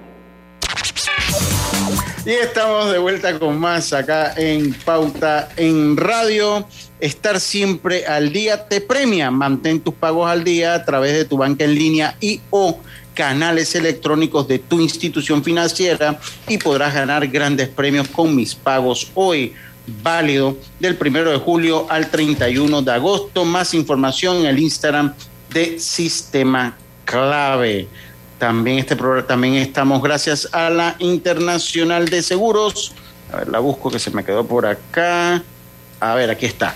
[2.26, 6.68] Y estamos de vuelta con más acá en Pauta en Radio.
[7.00, 9.30] Estar siempre al día te premia.
[9.30, 12.80] Mantén tus pagos al día a través de tu banca en línea y o
[13.14, 19.54] canales electrónicos de tu institución financiera y podrás ganar grandes premios con mis pagos hoy.
[19.86, 23.44] Válido del primero de julio al 31 de agosto.
[23.44, 25.14] Más información en el Instagram
[25.52, 27.88] de Sistema Clave.
[28.38, 32.92] También este programa, también estamos gracias a la Internacional de Seguros.
[33.32, 35.42] A ver, la busco que se me quedó por acá.
[36.00, 36.72] A ver, aquí está.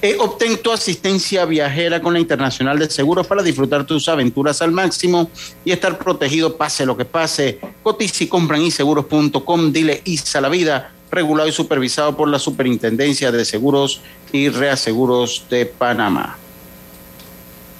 [0.00, 4.70] Eh, obtén tu asistencia viajera con la Internacional de Seguros para disfrutar tus aventuras al
[4.70, 5.30] máximo
[5.64, 7.58] y estar protegido pase lo que pase.
[7.82, 9.72] Cotiza y compra en iseguros.com.
[9.72, 14.00] Dile ISA la vida, regulado y supervisado por la Superintendencia de Seguros
[14.32, 16.36] y Reaseguros de Panamá.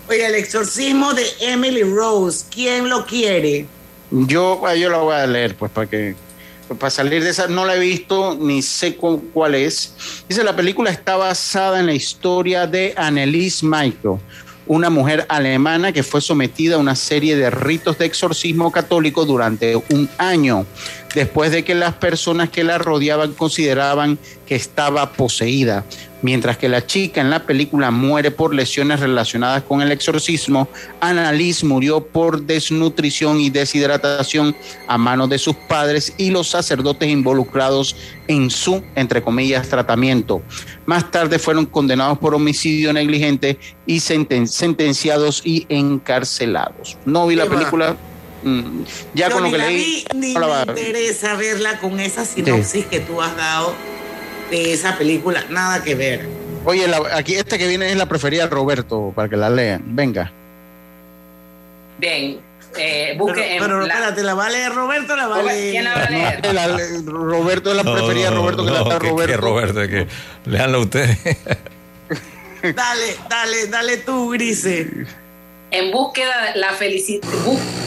[0.09, 3.67] Oye, el exorcismo de Emily Rose, ¿quién lo quiere?
[4.11, 6.15] Yo, ah, yo la voy a leer, pues, para que
[6.79, 10.23] para salir de esa, no la he visto ni sé cu- cuál es.
[10.29, 14.19] Dice, la película está basada en la historia de Annelies Michael,
[14.67, 19.77] una mujer alemana que fue sometida a una serie de ritos de exorcismo católico durante
[19.77, 20.67] un año,
[21.15, 25.85] después de que las personas que la rodeaban consideraban que estaba poseída.
[26.21, 30.67] Mientras que la chica en la película muere por lesiones relacionadas con el exorcismo,
[31.01, 34.57] Annalise murió por desnutrición y deshidratación
[34.89, 37.95] a manos de sus padres y los sacerdotes involucrados
[38.27, 40.43] en su, entre comillas, tratamiento.
[40.87, 46.99] Más tarde fueron condenados por homicidio negligente y senten- sentenciados y encarcelados.
[47.05, 47.97] No vi la película.
[48.43, 48.83] Mm,
[49.15, 49.77] ya Yo con lo que la leí.
[50.13, 53.75] vi, ni no me interesa verla con esa sinopsis que tú has dado
[54.51, 55.45] de esa película.
[55.51, 56.27] Nada que ver.
[56.65, 59.83] Oye, la- aquí esta que viene es la preferida de Roberto, para que la lean.
[59.87, 60.33] Venga.
[61.99, 62.39] Bien,
[62.77, 65.43] eh, busque Pero, en pero la- espérate, ¿la va a leer Roberto la va a
[65.43, 65.71] leer?
[65.73, 66.41] ¿quién la va a leer?
[66.45, 69.33] No, la- Roberto es la preferida, Roberto, que la está que, Roberto.
[69.33, 70.07] que Roberto, que
[70.47, 71.19] leanlo ustedes.
[72.63, 75.07] Dale, dale, dale tú, Grise.
[75.71, 77.29] En búsqueda de la felicidad,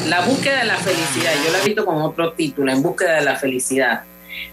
[0.07, 3.21] la búsqueda de la felicidad, yo la he visto con otro título, En búsqueda de
[3.21, 4.03] la felicidad.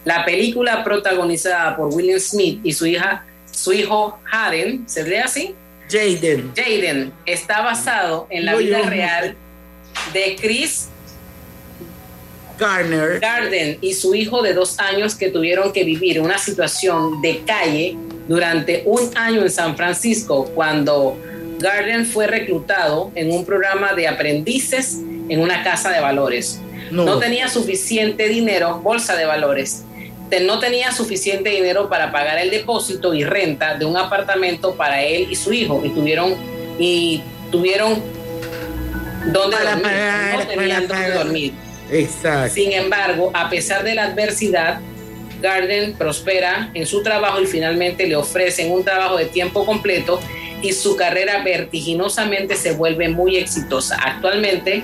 [0.04, 5.54] La película protagonizada por William Smith y su hija, su hijo Hayden, ¿se lee así?
[5.90, 6.52] Jaden.
[6.54, 9.36] Jaden está basado en la vida real
[10.12, 10.88] de Chris
[12.58, 13.20] Garner.
[13.20, 17.96] Garden y su hijo de dos años que tuvieron que vivir una situación de calle
[18.26, 21.16] durante un año en San Francisco cuando
[21.58, 26.60] Garden fue reclutado en un programa de aprendices en una casa de valores.
[26.90, 27.04] No.
[27.04, 29.84] No, tenía suficiente dinero, bolsa de valores.
[30.42, 35.26] No tenía suficiente dinero para pagar el depósito y renta de un apartamento para él
[35.30, 36.34] y su hijo y tuvieron
[36.78, 38.02] y tuvieron
[39.32, 39.82] donde Para dormir.
[39.84, 41.24] pagar, no tenían para dónde pagar.
[41.24, 41.52] dormir.
[41.90, 42.54] Exacto.
[42.54, 44.80] Sin embargo, a pesar de la adversidad,
[45.40, 50.20] Garden prospera en su trabajo y finalmente le ofrecen un trabajo de tiempo completo
[50.62, 53.96] y su carrera vertiginosamente se vuelve muy exitosa.
[54.02, 54.82] Actualmente,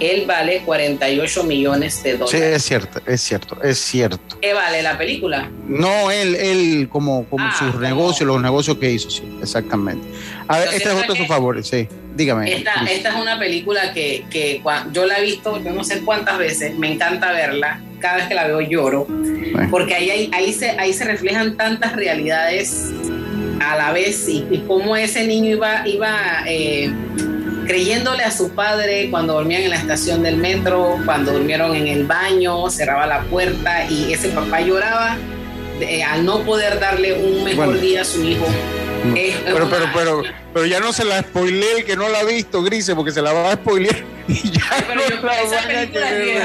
[0.00, 2.42] él vale 48 millones de Sí, dólares.
[2.56, 4.38] es cierto, es cierto, es cierto.
[4.40, 5.48] ¿Qué vale la película?
[5.66, 10.04] No, él, él como, como Ah, sus negocios, los negocios que hizo, sí, exactamente.
[10.48, 11.86] A ver, este es otro de sus favores, sí.
[12.16, 12.52] Dígame.
[12.52, 14.60] Esta, esta es una película que, que
[14.92, 18.34] yo la he visto, yo no sé cuántas veces, me encanta verla, cada vez que
[18.34, 19.06] la veo lloro,
[19.70, 22.90] porque ahí, ahí, ahí se, ahí se reflejan tantas realidades
[23.62, 26.90] a la vez y, y cómo ese niño iba, iba eh,
[27.66, 32.04] creyéndole a su padre cuando dormían en la estación del metro, cuando durmieron en el
[32.06, 35.16] baño, cerraba la puerta y ese papá lloraba
[35.80, 37.80] eh, al no poder darle un mejor Bueno.
[37.80, 38.46] día a su hijo.
[39.16, 40.22] Es Pero, pero, pero,
[40.54, 43.20] pero ya no se la spoilé el que no la ha visto, Grise, porque se
[43.22, 43.96] la va a spoilear.
[44.28, 46.42] Y ya pero no yo- la van a querer.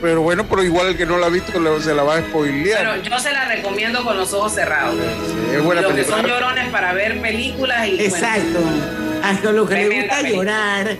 [0.00, 2.78] Pero bueno, pero igual el que no la ha visto se la va a spoilear.
[2.78, 4.96] Pero yo se la recomiendo con los ojos cerrados.
[5.52, 6.16] es buena los que película.
[6.22, 8.58] son llorones para ver películas y bueno, Exacto.
[9.22, 10.44] Hasta lo que le Tremenda gusta película.
[10.44, 10.96] llorar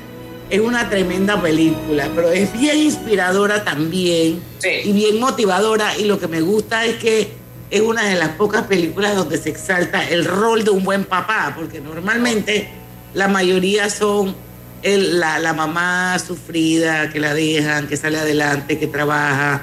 [0.50, 4.42] es una tremenda película, pero es bien inspiradora también
[4.84, 5.96] y bien motivadora.
[5.96, 7.32] Y lo que me gusta es que
[7.70, 11.54] es una de las pocas películas donde se exalta el rol de un buen papá,
[11.56, 12.68] porque normalmente
[13.14, 14.34] la mayoría son
[14.82, 19.62] el- la, la mamá sufrida, que la dejan, que sale adelante, que trabaja,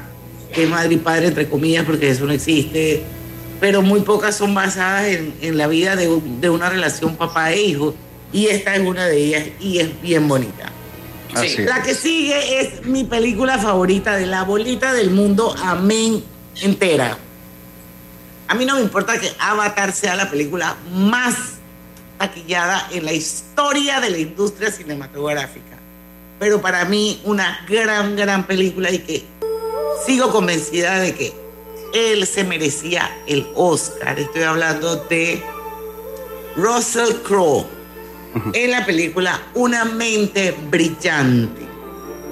[0.53, 3.03] que es madre y padre, entre comillas, porque eso no existe,
[3.59, 7.51] pero muy pocas son basadas en, en la vida de, un- de una relación papá
[7.51, 7.95] e hijo,
[8.31, 10.71] y esta es una de ellas y es bien bonita.
[11.65, 16.23] La que sigue es mi película favorita de la bolita del mundo, Amén,
[16.61, 17.17] entera.
[18.47, 21.35] A mí no me importa que Avatar sea la película más
[22.17, 25.77] taquillada en la historia de la industria cinematográfica.
[26.39, 29.25] Pero para mí una gran, gran película y que
[30.05, 31.33] sigo convencida de que
[31.93, 34.19] él se merecía el Oscar.
[34.19, 35.41] Estoy hablando de
[36.55, 37.65] Russell Crowe
[38.53, 41.65] en la película Una mente brillante.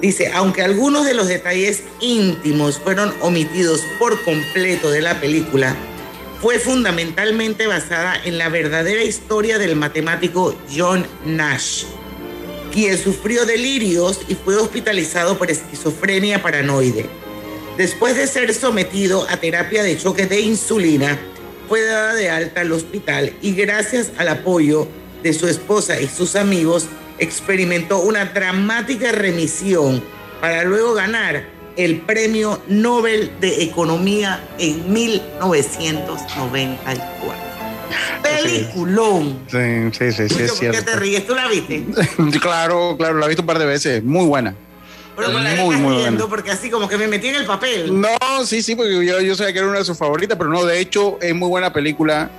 [0.00, 5.74] Dice, aunque algunos de los detalles íntimos fueron omitidos por completo de la película,
[6.40, 11.84] fue fundamentalmente basada en la verdadera historia del matemático John Nash,
[12.72, 17.06] quien sufrió delirios y fue hospitalizado por esquizofrenia paranoide.
[17.78, 21.18] Después de ser sometido a terapia de choque de insulina,
[21.68, 24.86] fue dada de alta al hospital y gracias al apoyo
[25.22, 26.86] de su esposa y sus amigos,
[27.18, 30.02] experimentó una dramática remisión
[30.40, 37.46] para luego ganar el Premio Nobel de Economía en 1994.
[38.22, 39.40] Peliculón.
[39.46, 39.58] Sí,
[39.92, 41.26] sí, sí, sí, es ¿Por qué te ríes?
[41.26, 41.84] ¿Tú la viste?
[42.40, 44.02] claro, claro, la he visto un par de veces.
[44.02, 44.54] Muy buena.
[45.16, 46.26] Pero me la muy, muy buena.
[46.26, 48.00] porque así como que me metí en el papel.
[48.00, 48.08] No,
[48.44, 50.78] sí, sí, porque yo, yo sabía que era una de sus favoritas, pero no, de
[50.78, 52.30] hecho es muy buena película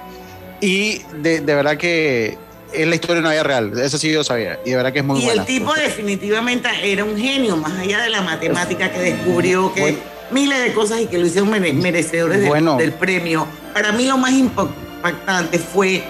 [0.62, 2.38] y de, de verdad que
[2.74, 5.00] es la historia de una vida real, eso sí yo sabía, y de verdad que
[5.00, 5.42] es muy y buena.
[5.42, 9.98] el tipo definitivamente era un genio, más allá de la matemática que descubrió que
[10.32, 12.78] miles de cosas y que lo hicieron mere- merecedores del- Bueno.
[12.78, 13.48] del premio.
[13.74, 16.04] Para mí lo más impactante fue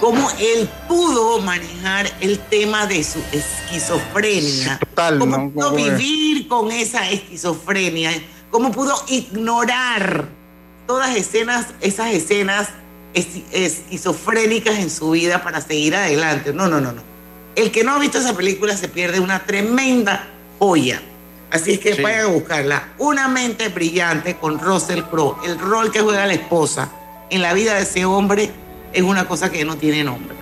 [0.00, 4.78] cómo él pudo manejar el tema de su esquizofrenia.
[4.78, 5.50] Total, cómo ¿no?
[5.50, 8.10] pudo vivir con esa esquizofrenia,
[8.50, 10.26] cómo pudo ignorar
[10.86, 12.74] todas escenas, esas escenas es-
[13.14, 16.52] esquizofrénicas en su vida para seguir adelante.
[16.52, 17.02] No, no, no, no.
[17.54, 21.02] El que no ha visto esa película se pierde una tremenda joya.
[21.50, 22.02] Así es que Sí.
[22.02, 22.88] vayan a buscarla.
[22.98, 25.36] Una mente brillante con Russell Crowe.
[25.44, 26.90] El rol que juega la esposa
[27.28, 28.50] en la vida de ese hombre
[28.92, 30.34] es una cosa que no tiene nombre.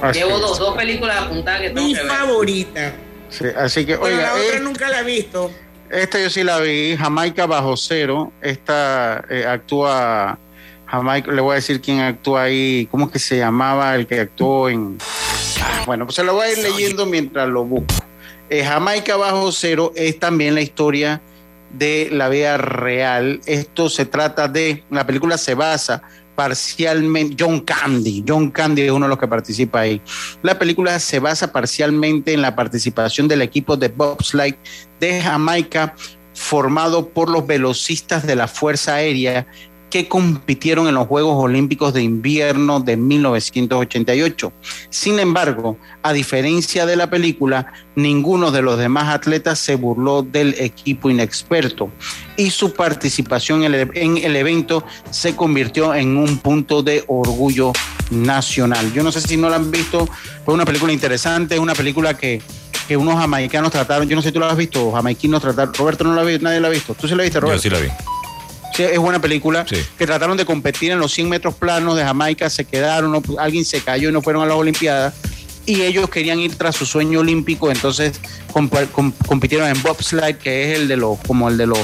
[0.00, 2.08] Así Llevo dos, dos películas apuntadas que tengo Mi que ver.
[2.12, 2.94] favorita.
[3.30, 5.50] Sí, así que, Bueno, oiga, la otra eh, nunca la he visto.
[5.90, 10.38] esta yo sí la vi, Jamaica bajo cero, esta eh, actúa,
[10.86, 14.20] Jamaica, le voy a decir quién actúa ahí, ¿cómo es que se llamaba el que
[14.20, 14.98] actuó en...
[15.86, 17.94] Bueno, pues se lo voy a ir leyendo mientras lo busco.
[18.50, 21.20] Eh, Jamaica bajo cero es también la historia
[21.70, 23.40] de la vida real.
[23.46, 26.02] Esto se trata de, la película se basa
[26.34, 30.00] parcialmente, John Candy, John Candy es uno de los que participa ahí.
[30.42, 34.56] La película se basa parcialmente en la participación del equipo de bobsleigh
[35.00, 35.94] de Jamaica
[36.34, 39.46] formado por los velocistas de la Fuerza Aérea
[39.94, 44.52] que compitieron en los Juegos Olímpicos de Invierno de 1988.
[44.90, 50.56] Sin embargo, a diferencia de la película, ninguno de los demás atletas se burló del
[50.58, 51.92] equipo inexperto
[52.36, 57.72] y su participación en el, en el evento se convirtió en un punto de orgullo
[58.10, 58.92] nacional.
[58.92, 60.08] Yo no sé si no la han visto,
[60.44, 62.42] fue una película interesante, una película que,
[62.88, 66.02] que unos jamaicanos trataron, yo no sé si tú la has visto, jamaiquinos trataron, Roberto
[66.02, 67.62] no la ha visto, nadie la ha visto, tú sí la viste, Roberto.
[67.62, 68.13] Yo sí la vi.
[68.74, 69.64] Sí, es buena película.
[69.64, 73.64] Que trataron de competir en los 100 metros planos de Jamaica, se quedaron, no- alguien
[73.64, 75.14] se cayó y no fueron a las Olimpiadas.
[75.66, 78.20] Y ellos querían ir tras su sueño olímpico, entonces
[79.26, 81.78] compitieron en bobsled, que es el de los, como el de los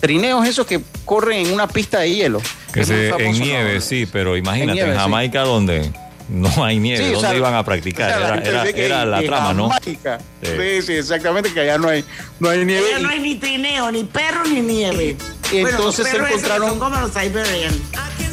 [0.00, 2.40] trineos, esos que corren en una pista de hielo.
[2.72, 4.98] Que Es se, en nieve, sí, pero imagínate, en, nieve, sí.
[4.98, 5.90] Jamaica donde
[6.28, 8.10] no hay nieve, Sí, o ¿dónde sea, iban a practicar?
[8.10, 9.70] O sea, la Era, la trama, ¿no?
[9.84, 9.98] Sí.
[10.42, 12.04] Sí, sí, exactamente, que allá no hay,
[12.40, 12.86] no hay nieve.
[12.94, 15.16] Allá no hay ni trineo, ni perro, ni nieve.
[15.52, 17.12] Y Bueno, entonces se encontraron- Son como los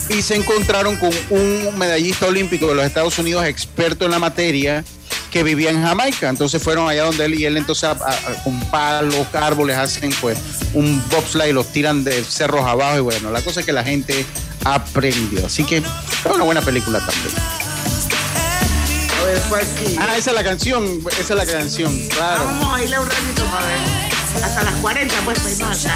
[0.10, 4.84] y se encontraron con un medallista olímpico de los Estados Unidos, experto en la materia,
[5.32, 6.28] que vivía en Jamaica.
[6.30, 10.38] Entonces fueron allá donde él y él entonces a- a- con palos, árboles, hacen pues
[10.74, 13.84] un bobsleigh y los tiran de cerros abajo y bueno, la cosa es que la
[13.84, 14.26] gente
[14.66, 15.46] aprendió.
[15.46, 15.84] Así que es
[16.34, 17.34] una buena película también.
[20.00, 22.46] Ah, esa es la canción, esa es la canción, claro.
[22.46, 24.44] Vamos a bailar un ratito para ver.
[24.44, 25.96] Hasta las 40, pues, pues no, acá.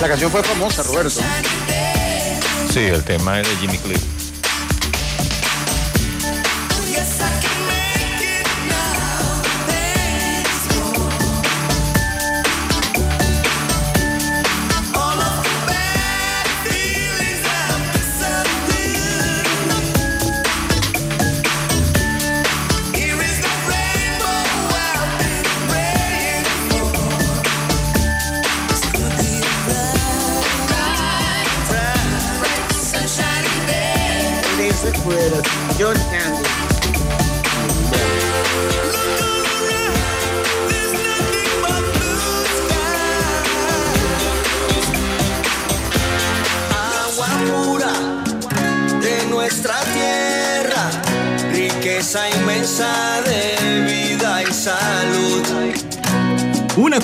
[0.00, 1.20] La canción fue famosa, Roberto.
[2.72, 4.23] Sí, el tema es de Jimmy Cliff.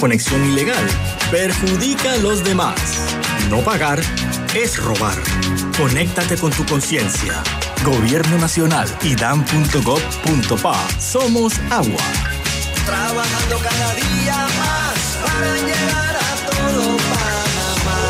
[0.01, 0.85] Conexión ilegal
[1.31, 2.75] perjudica a los demás.
[3.51, 4.01] No pagar
[4.55, 5.19] es robar.
[5.77, 7.43] Conéctate con tu conciencia.
[7.85, 10.89] Gobierno Nacional y dan.gov.pa.
[10.99, 12.03] Somos agua.
[12.87, 18.01] Trabajando cada día más para llegar a todo Panamá.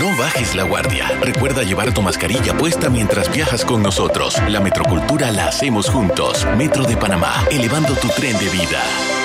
[0.00, 1.08] No bajes la guardia.
[1.20, 4.36] Recuerda llevar tu mascarilla puesta mientras viajas con nosotros.
[4.48, 6.46] La metrocultura la hacemos juntos.
[6.56, 9.19] Metro de Panamá, elevando tu tren de vida.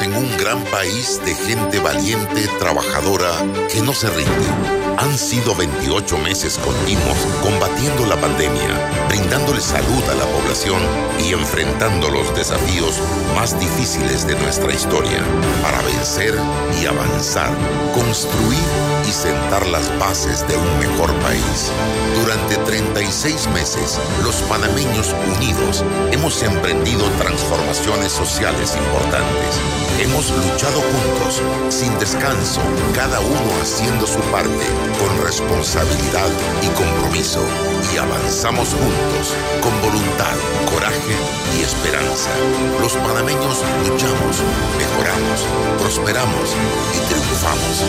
[0.00, 3.30] En un gran país de gente valiente, trabajadora,
[3.70, 4.91] que no se rinde.
[4.98, 10.80] Han sido 28 meses continuos combatiendo la pandemia, brindándole salud a la población
[11.24, 13.00] y enfrentando los desafíos
[13.34, 15.18] más difíciles de nuestra historia
[15.62, 16.34] para vencer
[16.80, 17.50] y avanzar,
[17.94, 18.58] construir
[19.08, 21.72] y sentar las bases de un mejor país.
[22.20, 29.60] Durante 36 meses, los panameños unidos hemos emprendido transformaciones sociales importantes.
[30.00, 32.60] Hemos luchado juntos, sin descanso,
[32.94, 34.66] cada uno haciendo su parte,
[34.98, 36.28] con responsabilidad
[36.62, 37.40] y compromiso.
[37.94, 40.36] Y avanzamos juntos, con voluntad,
[40.72, 41.14] coraje
[41.58, 42.30] y esperanza.
[42.80, 44.42] Los panameños luchamos,
[44.78, 45.46] mejoramos,
[45.78, 46.56] prosperamos
[46.94, 47.84] y triunfamos.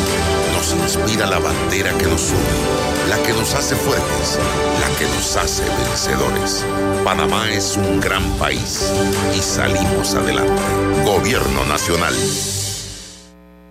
[0.55, 4.39] Nos inspira la bandera que nos une, la que nos hace fuertes,
[4.81, 6.65] la que nos hace vencedores.
[7.03, 8.91] Panamá es un gran país
[9.37, 10.61] y salimos adelante.
[11.05, 12.13] Gobierno Nacional.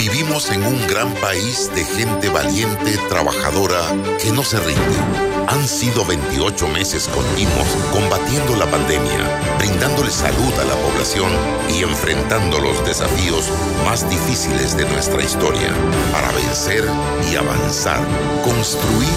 [0.00, 3.82] Vivimos en un gran país de gente valiente, trabajadora,
[4.18, 5.39] que no se rinde.
[5.50, 9.18] Han sido 28 meses continuos combatiendo la pandemia,
[9.58, 11.28] brindándole salud a la población
[11.74, 13.50] y enfrentando los desafíos
[13.84, 15.74] más difíciles de nuestra historia
[16.12, 16.84] para vencer
[17.32, 17.98] y avanzar,
[18.44, 19.08] construir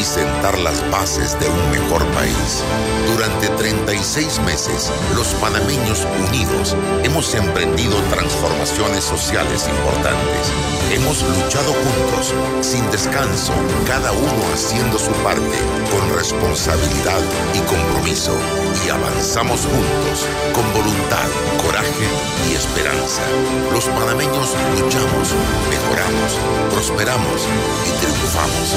[0.00, 2.64] y sentar las bases de un mejor país.
[3.14, 6.74] Durante 36 meses, los panameños unidos
[7.04, 10.52] hemos emprendido transformaciones sociales importantes.
[10.92, 13.52] Hemos luchado juntos, sin descanso,
[13.86, 15.58] cada uno haciendo su parte,
[15.90, 17.20] con responsabilidad
[17.54, 18.36] y compromiso.
[18.86, 21.28] Y avanzamos juntos, con voluntad,
[21.62, 22.06] coraje
[22.48, 23.22] y esperanza.
[23.72, 25.34] Los panameños luchamos,
[25.70, 26.32] mejoramos,
[26.72, 27.48] prosperamos
[27.86, 28.76] y triunfamos.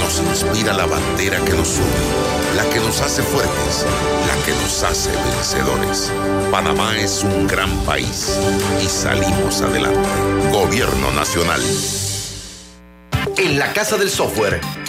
[0.00, 3.86] Nos inspira la bandera que nos une, la que nos hace fuertes,
[4.26, 6.12] la que nos hace vencedores.
[6.50, 8.38] Panamá es un gran país
[8.82, 10.08] y salimos adelante.
[10.52, 11.62] Gobierno Nacional.
[13.36, 14.60] En la Casa del Software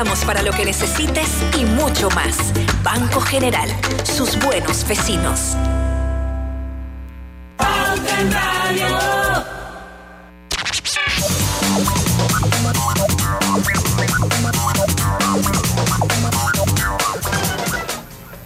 [0.00, 1.28] Estamos para lo que necesites
[1.58, 2.54] y mucho más.
[2.82, 3.68] Banco General,
[4.02, 5.54] sus buenos vecinos.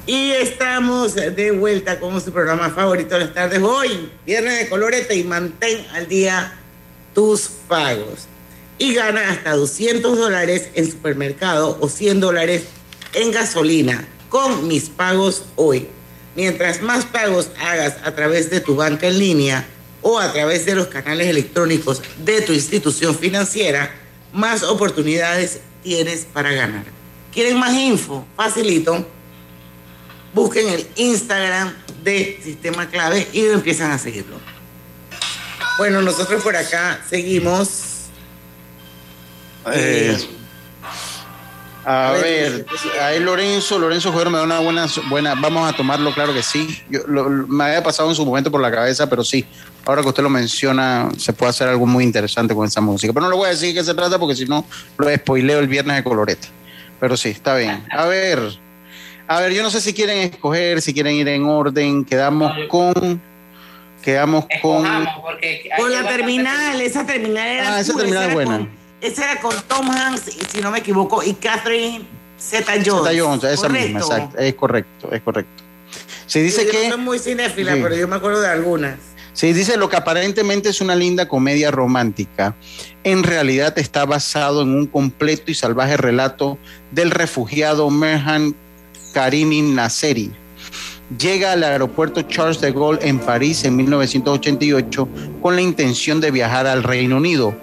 [0.07, 5.15] Y estamos de vuelta con su programa favorito de las tardes hoy, Viernes de Colorete
[5.15, 6.53] y mantén al día
[7.15, 8.27] tus pagos.
[8.85, 12.65] Y gana hasta 200 dólares en supermercado o 100 dólares
[13.15, 15.89] en gasolina con mis pagos hoy.
[16.37, 19.67] Mientras más pagos hagas a través de tu banca en línea
[20.03, 23.91] o a través de los canales electrónicos de tu institución financiera,
[24.35, 26.85] más oportunidades tienes para ganar.
[27.33, 28.27] ¿Quieren más info?
[28.37, 29.07] Facilito
[30.35, 31.73] busquen el Instagram
[32.03, 34.39] de Sistema Clave y empiezan a seguirlo.
[35.79, 37.94] Bueno, nosotros por acá seguimos.
[39.73, 40.17] Eh,
[41.87, 42.67] a A ver, ver,
[43.03, 46.81] ahí Lorenzo, Lorenzo Joder me da una buena, buena, vamos a tomarlo, claro que sí.
[46.89, 49.45] Yo, lo- me había pasado en su momento por la cabeza, pero sí,
[49.85, 53.13] ahora que usted lo menciona, se puede hacer algo muy interesante con esa música.
[53.13, 54.65] Pero no le voy a decir qué se trata porque si no,
[54.97, 56.49] lo spoileo el viernes de colorete.
[57.01, 57.85] Pero sí, está bien.
[57.91, 58.41] A ver,
[59.29, 63.21] a ver, yo no sé si quieren escoger, si quieren ir en orden, quedamos con,
[64.03, 65.07] quedamos con...
[65.21, 67.75] porque Con la terminal, esa terminal era.
[67.77, 68.57] Ah, esa cool, terminal era es buena.
[68.59, 72.05] con- esa era con Tom Hanks, si no me equivoco, y Catherine
[72.41, 73.09] Zeta Jones.
[73.11, 73.99] Zeta Jones, esa Correcto.
[73.99, 75.63] misma, exacto, es correcto, es correcto.
[76.27, 76.89] Se dice yo que...
[76.89, 77.81] no soy muy cinéfila, Sí.
[77.83, 78.99] pero yo me acuerdo de algunas.
[79.35, 82.55] Sí, dice lo que aparentemente es una linda comedia romántica.
[83.03, 86.57] En realidad está basado en un completo y salvaje relato
[86.93, 88.55] del refugiado Merhan
[89.13, 90.33] Karimi Nasseri.
[91.19, 95.09] Llega al aeropuerto Charles de Gaulle en París en 1988
[95.43, 97.55] con la intención de viajar al Reino Unido,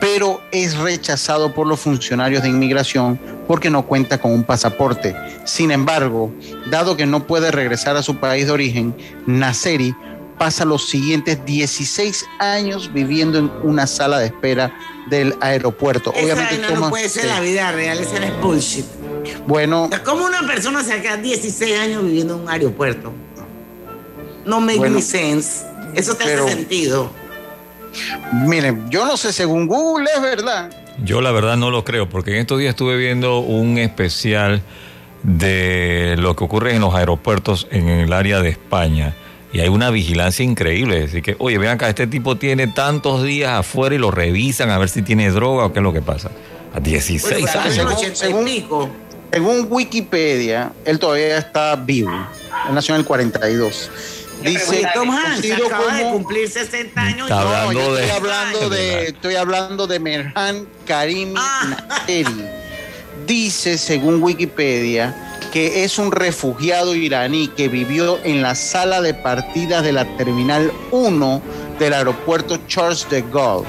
[0.00, 5.14] pero es rechazado por los funcionarios de inmigración porque no cuenta con un pasaporte.
[5.44, 6.32] Sin embargo,
[6.70, 8.94] dado que no puede regresar a su país de origen,
[9.26, 9.94] Nasseri
[10.38, 14.72] pasa los siguientes 16 años viviendo en una sala de espera
[15.10, 16.12] del aeropuerto.
[16.14, 17.28] Esa Obviamente toma- no puede ser sí.
[17.28, 18.86] la vida real, esa es bullshit.
[19.46, 23.12] Bueno, ¿Cómo una persona se queda 16 años viviendo en un aeropuerto?
[24.46, 25.64] No make Bueno, any sense.
[25.94, 27.10] Eso te pero- hace sentido.
[28.32, 30.70] Miren, yo no sé, según Google es verdad.
[31.04, 34.62] Yo la verdad no lo creo, porque en estos días estuve viendo un especial
[35.22, 39.14] de lo que ocurre en los aeropuertos en el área de España.
[39.52, 41.04] Y hay una vigilancia increíble.
[41.04, 44.78] Así que, oye, vean acá, este tipo tiene tantos días afuera y lo revisan a
[44.78, 46.30] ver si tiene droga o qué es lo que pasa.
[46.74, 47.74] A 16 Bueno, años.
[47.74, 52.10] según- según- Según Wikipedia, él todavía está vivo.
[52.68, 53.88] Él nació en el 42.
[54.42, 57.28] Dice Tom Hanks acaba de cumplir 60 años.
[57.28, 61.76] No, hablando yo estoy de- hablando de, estoy hablando de Merhan Karimi Ah.
[61.88, 62.44] Nasseri.
[63.26, 65.14] Dice, según Wikipedia,
[65.52, 70.72] que es un refugiado iraní que vivió en la sala de partidas de la Terminal
[70.90, 71.42] 1
[71.78, 73.68] del aeropuerto Charles de Gaulle.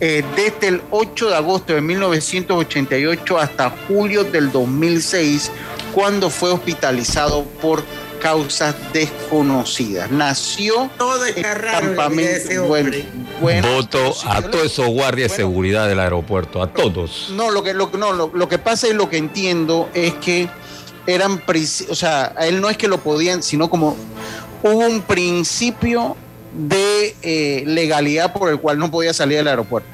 [0.00, 5.50] eh, desde el 8 de agosto de 1988 hasta julio del 2006,
[5.94, 7.82] cuando fue hospitalizado por
[8.24, 10.10] causas desconocidas.
[10.10, 11.22] Nació Todo
[13.38, 17.28] bueno, Voto a todos esos guardias de seguridad del aeropuerto, a todos.
[17.36, 20.14] No, lo que, lo, que- no, lo, lo que pasa y lo que entiendo es
[20.14, 20.48] que
[21.06, 21.42] eran,
[21.90, 23.94] o sea, a él no es que lo podían, sino como
[24.62, 26.16] hubo un principio
[26.54, 29.90] de eh, legalidad por el cual no podía salir del aeropuerto,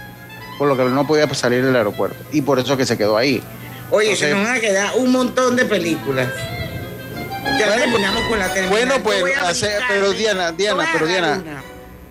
[0.56, 3.42] por lo que no podía salir del aeropuerto y por eso que se quedó ahí.
[3.90, 6.28] Oye, Entonces- se nos van a quedar un montón de películas.
[7.58, 8.70] Ya terminamos con la terminal.
[8.70, 9.24] Bueno, pues,
[9.88, 10.14] pero ¿eh?
[10.16, 11.62] Diana, Diana, pero Diana, una.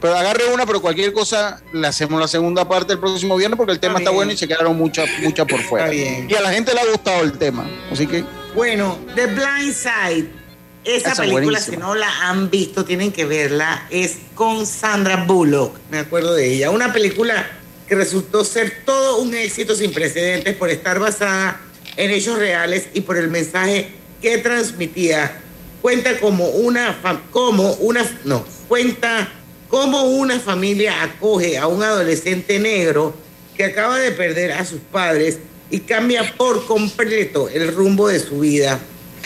[0.02, 3.74] pero agarre una, pero cualquier cosa le hacemos la segunda parte el próximo viernes porque
[3.74, 5.90] el tema está, bueno y se quedaron muchas muchas por fuera.
[5.90, 6.28] bien.
[6.30, 8.24] Y a la gente le ha gustado el tema, así que
[8.56, 10.40] Bueno, The Blind Side.
[10.84, 11.76] Esa, Esa película, buenísima.
[11.76, 13.86] si no la han visto, tienen que verla.
[13.90, 16.72] Es con Sandra Bullock, me acuerdo de ella.
[16.72, 17.46] Una película
[17.88, 21.60] que resultó ser todo un éxito sin precedentes por estar basada
[21.98, 25.42] en hechos reales y por el mensaje que transmitía.
[25.82, 26.98] Cuenta como una,
[27.32, 29.30] como una, no, cuenta
[29.70, 33.16] cómo una familia acoge a un adolescente negro
[33.56, 35.40] que acaba de perder a sus padres
[35.70, 38.80] y cambia por completo el rumbo de su vida.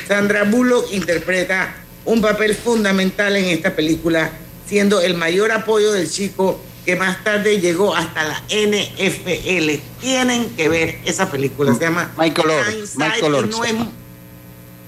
[0.08, 1.76] Sandra Bullock interpreta
[2.06, 4.32] un papel fundamental en esta película,
[4.68, 9.80] siendo el mayor apoyo del chico que más tarde llegó hasta la NFL.
[10.02, 12.50] Tienen que ver esa película, se llama Michael.
[12.80, 13.74] Hindsight, Michael no es-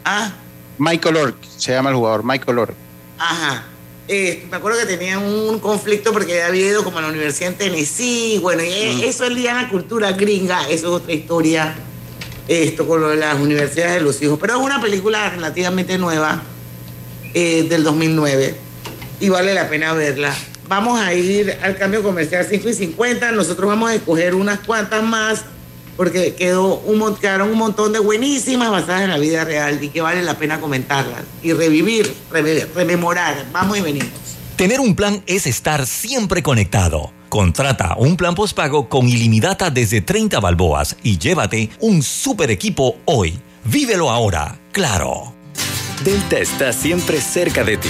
[0.05, 0.31] Ah,
[0.77, 2.73] Michael Orr, se llama el jugador, Michael Orr.
[3.17, 3.63] Ajá.
[4.07, 7.57] Eh, me acuerdo que tenían un conflicto porque había ido como a la Universidad en
[7.57, 8.37] Tennessee.
[8.39, 9.03] Bueno, y Mm.
[9.03, 11.75] eso es de la cultura gringa, eso es otra historia.
[12.47, 14.37] Esto con lo de las universidades de los hijos.
[14.39, 16.43] Pero es una película relativamente nueva,
[17.33, 18.55] eh, del 2009,
[19.19, 20.35] y vale la pena verla.
[20.67, 23.31] Vamos a ir al cambio comercial 5 y 50.
[23.31, 25.45] Nosotros vamos a escoger unas cuantas más
[25.97, 30.01] porque quedó un, quedaron un montón de buenísimas basadas en la vida real y que
[30.01, 33.45] vale la pena comentarlas y revivir, rememorar.
[33.51, 34.09] Vamos y venimos.
[34.55, 37.11] Tener un plan es estar siempre conectado.
[37.29, 43.37] Contrata un plan postpago con ilimitada desde 30 balboas y llévate un super equipo hoy.
[43.65, 45.33] Vívelo ahora, claro.
[46.03, 47.89] Delta está siempre cerca de ti,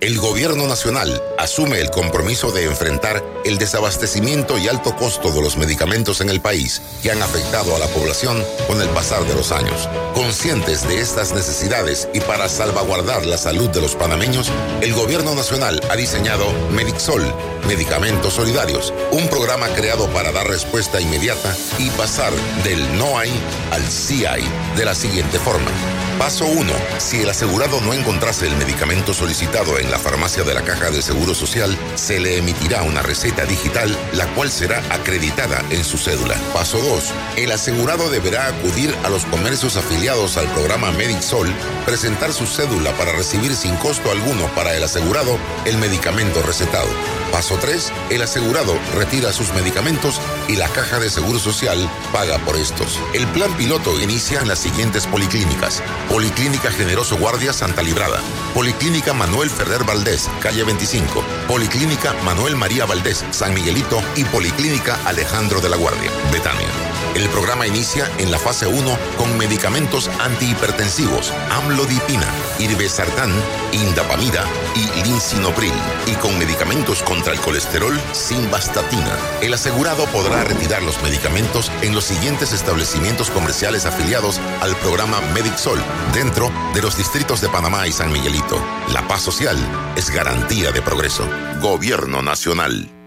[0.00, 5.56] El gobierno nacional asume el compromiso de enfrentar el desabastecimiento y alto costo de los
[5.56, 9.50] medicamentos en el país que han afectado a la población con el pasar de los
[9.50, 9.88] años.
[10.14, 15.80] Conscientes de estas necesidades y para salvaguardar la salud de los panameños, el gobierno nacional
[15.90, 17.34] ha diseñado Medixol,
[17.66, 22.32] Medicamentos Solidarios, un programa creado para dar respuesta inmediata y pasar
[22.62, 23.32] del no hay
[23.72, 24.44] al sí hay
[24.76, 26.07] de la siguiente forma.
[26.18, 26.72] Paso 1.
[26.98, 31.00] Si el asegurado no encontrase el medicamento solicitado en la farmacia de la Caja de
[31.00, 36.34] Seguro Social, se le emitirá una receta digital, la cual será acreditada en su cédula.
[36.52, 37.14] Paso 2.
[37.36, 41.54] El asegurado deberá acudir a los comercios afiliados al programa Medixol,
[41.86, 46.88] presentar su cédula para recibir sin costo alguno para el asegurado el medicamento recetado.
[47.30, 47.92] Paso 3.
[48.10, 52.98] El asegurado retira sus medicamentos y la Caja de Seguro Social paga por estos.
[53.12, 55.82] El plan piloto inicia en las siguientes policlínicas.
[56.08, 58.20] Policlínica Generoso Guardia Santa Librada.
[58.54, 61.22] Policlínica Manuel Ferrer Valdés, calle 25.
[61.46, 66.87] Policlínica Manuel María Valdés, San Miguelito y Policlínica Alejandro de la Guardia, Betania.
[67.14, 72.26] El programa inicia en la fase 1 con medicamentos antihipertensivos, amlodipina,
[72.58, 73.32] irbesartán,
[73.72, 74.44] indapamida
[74.74, 75.72] y linsinopril,
[76.06, 79.16] y con medicamentos contra el colesterol, simvastatina.
[79.40, 85.82] El asegurado podrá retirar los medicamentos en los siguientes establecimientos comerciales afiliados al programa Medixol,
[86.12, 88.62] dentro de los distritos de Panamá y San Miguelito.
[88.92, 89.56] La paz social
[89.96, 91.28] es garantía de progreso.
[91.60, 92.97] Gobierno Nacional.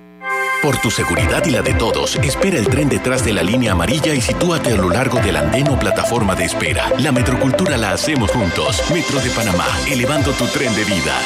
[0.61, 4.13] Por tu seguridad y la de todos, espera el tren detrás de la línea amarilla
[4.13, 6.87] y sitúate a lo largo del andén o plataforma de espera.
[6.99, 8.79] La metrocultura la hacemos juntos.
[8.93, 11.19] Metro de Panamá, elevando tu tren de vida.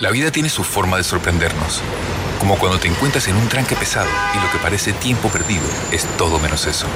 [0.00, 1.82] La vida tiene su forma de sorprendernos.
[2.40, 6.04] Como cuando te encuentras en un tranque pesado y lo que parece tiempo perdido es
[6.16, 6.86] todo menos eso.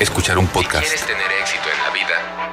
[0.00, 2.41] Escuchar un podcast, tener éxito en la vida.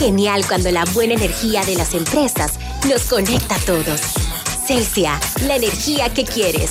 [0.00, 4.00] Genial cuando la buena energía de las empresas nos conecta a todos.
[4.66, 6.70] Celsia, la energía que quieres.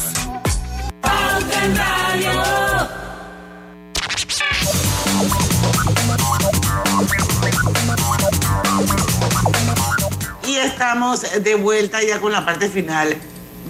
[10.47, 13.15] Y estamos de vuelta ya con la parte final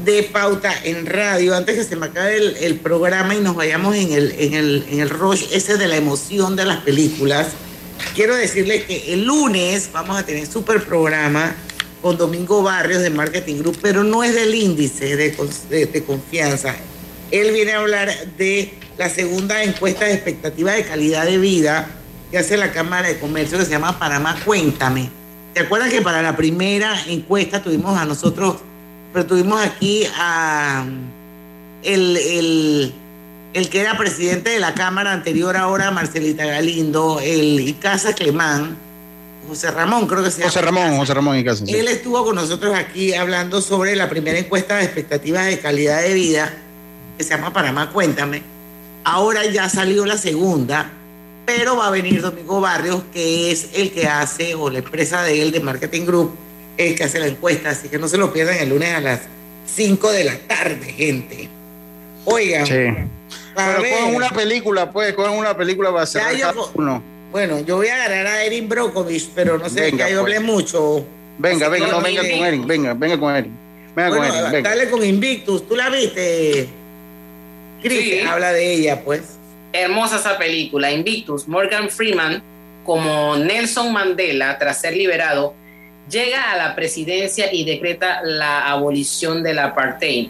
[0.06, 1.54] de Pauta en Radio.
[1.54, 4.86] Antes que se me acabe el, el programa y nos vayamos en el, en, el,
[4.90, 7.48] en el rush ese de la emoción de las películas,
[8.16, 11.56] quiero decirles que el lunes vamos a tener super programa
[12.02, 16.76] con Domingo Barrios de Marketing Group, pero no es del índice de, de, confianza.
[17.32, 21.90] Él viene a hablar de la segunda encuesta de expectativa de calidad de vida
[22.32, 25.10] que hace la Cámara de Comercio que se llama Panamá Cuéntame.
[25.54, 28.58] ¿Te acuerdas que para la primera encuesta tuvimos a nosotros,
[29.12, 30.86] pero tuvimos aquí a
[31.84, 32.94] el, el,
[33.54, 38.78] el que era presidente de la Cámara anterior ahora, Marcelita Galindo, el Icaza Clemán,
[39.48, 40.52] José Ramón, creo que se llama.
[40.52, 41.66] José Ramón, José Ramón y Casa.
[41.66, 41.74] sí.
[41.74, 46.14] Él estuvo con nosotros aquí hablando sobre la primera encuesta de expectativas de calidad de
[46.14, 46.54] vida
[47.18, 48.44] que se llama Panamá Cuéntame.
[49.04, 50.92] Ahora ya salió la segunda,
[51.46, 55.42] pero va a venir Domingo Barrios, que es el que hace, o la empresa de
[55.42, 56.36] él, de Marketing Group,
[56.78, 57.72] el que hace la encuesta.
[57.72, 59.22] Así que no se lo pierdan el lunes a las
[59.66, 61.50] 5 de la tarde, gente.
[62.26, 62.68] Oigan.
[62.68, 63.19] Sí.
[63.68, 63.92] Pero ver.
[64.00, 67.04] cogen una película, pues, cogen una película para Ya cerrar yo cada co- uno.
[67.32, 70.36] Bueno, yo voy a agarrar a Erin Brokovich, pero no sé, Venga, que yo pues.
[70.36, 71.06] hablé mucho.
[71.38, 73.52] Venga, Así venga, no, venga con Eric, venga, venga con Eric.
[73.96, 74.70] Venga Bueno, con Eric, venga.
[74.70, 75.68] dale con Invictus.
[75.68, 76.68] ¿Tú la viste?
[77.82, 78.20] Chris, Sí.
[78.28, 79.22] habla de ella, pues.
[79.72, 81.48] Hermosa esa película, Invictus.
[81.48, 82.42] Morgan Freeman,
[82.84, 85.54] como Nelson Mandela, tras ser liberado,
[86.10, 90.30] llega a la presidencia y decreta la abolición del apartheid.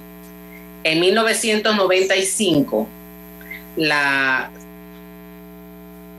[0.84, 2.88] En 1995,
[3.80, 4.52] la,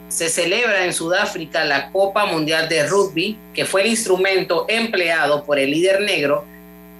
[0.09, 5.59] se celebra en Sudáfrica la Copa Mundial de Rugby, que fue el instrumento empleado por
[5.59, 6.45] el líder negro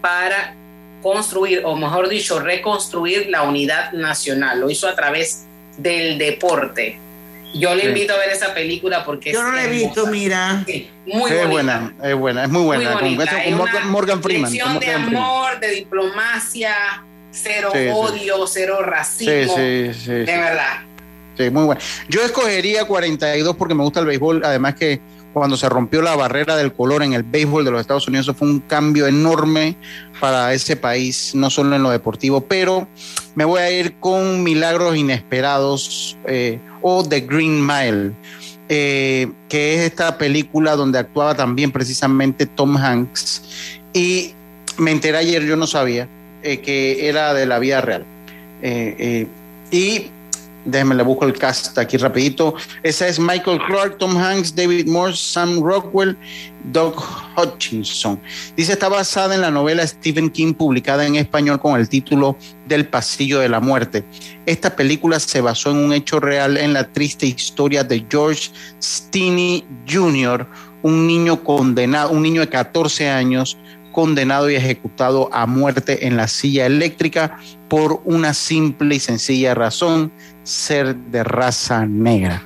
[0.01, 0.55] para
[1.03, 4.61] construir, o mejor dicho, reconstruir la unidad nacional.
[4.61, 5.45] Lo hizo a través
[5.77, 6.99] del deporte.
[7.55, 7.89] Yo le Sí.
[7.89, 10.63] invito a ver esa película porque Yo no la he visto, mira.
[10.67, 11.47] Sí, muy es bonita.
[11.49, 12.85] buena, es buena, es muy buena.
[12.85, 13.31] Muy con, bonita.
[13.33, 14.53] con Es Morgan, una Morgan Freeman.
[14.53, 15.17] con de Morgan Freeman.
[15.17, 17.89] amor, de diplomacia, cero Sí, sí.
[17.93, 19.57] odio, cero racismo.
[19.57, 20.11] sí, sí.
[20.11, 20.33] de sí.
[20.33, 20.83] verdad.
[21.37, 21.81] Sí, muy buena.
[22.09, 24.43] Yo escogería 42 porque me gusta el béisbol.
[24.45, 25.01] Además que
[25.33, 28.35] cuando se rompió la barrera del color en el béisbol de los Estados Unidos, eso
[28.35, 29.77] fue un cambio enorme
[30.19, 32.89] para ese país, no solo en lo deportivo, pero
[33.35, 38.13] me voy a ir con Milagros Inesperados eh, o The Green Mile,
[38.69, 43.43] eh, que es esta película donde actuaba también precisamente Tom Hanks.
[43.93, 44.35] Y
[44.79, 46.09] me enteré ayer, yo no sabía,
[46.43, 48.05] eh, que era de la vida real.
[48.63, 49.27] Eh, eh,
[49.71, 50.11] y
[50.65, 52.55] déjenme le busco el cast aquí rapidito.
[52.83, 56.17] Esa es Michael Clark, Tom Hanks, David Morse, Sam Rockwell,
[56.65, 56.95] Doug
[57.37, 58.21] Hutchinson.
[58.57, 62.37] Dice, está basada en la novela Stephen King publicada en español con el título
[62.67, 64.05] Del Pasillo de la Muerte.
[64.47, 68.51] Esta película se basó en un hecho real en la triste historia de George
[68.83, 70.47] Stinney Jr.,
[70.83, 73.59] un niño condenado, un niño de 14 años
[73.93, 77.39] condenado y ejecutado a muerte en la silla eléctrica
[77.69, 80.13] por una simple y sencilla razón,
[80.43, 82.43] ser de raza negra.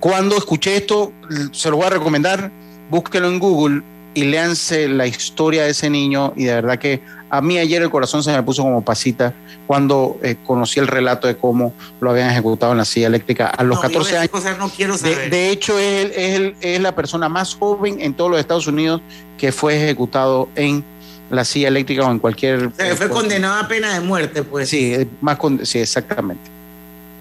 [0.00, 1.12] Cuando escuché esto,
[1.52, 2.50] se lo voy a recomendar,
[2.90, 3.82] búsquelo en Google
[4.16, 7.00] y léanse la historia de ese niño y de verdad que
[7.30, 9.34] a mí ayer el corazón se me puso como pasita
[9.66, 13.62] cuando eh, conocí el relato de cómo lo habían ejecutado en la silla eléctrica a
[13.62, 14.30] los No, yo 14 esas años.
[14.30, 15.30] cosas no quiero De, saber.
[15.30, 18.66] de hecho, es, el- es, el- es la persona más joven en todos los Estados
[18.66, 19.02] Unidos
[19.38, 20.82] que fue ejecutado en
[21.30, 22.66] la silla eléctrica o en cualquier...
[22.68, 24.68] o sea, que fue condenado a pena de muerte, pues.
[24.70, 26.48] Sí, eh, más con, sí, exactamente.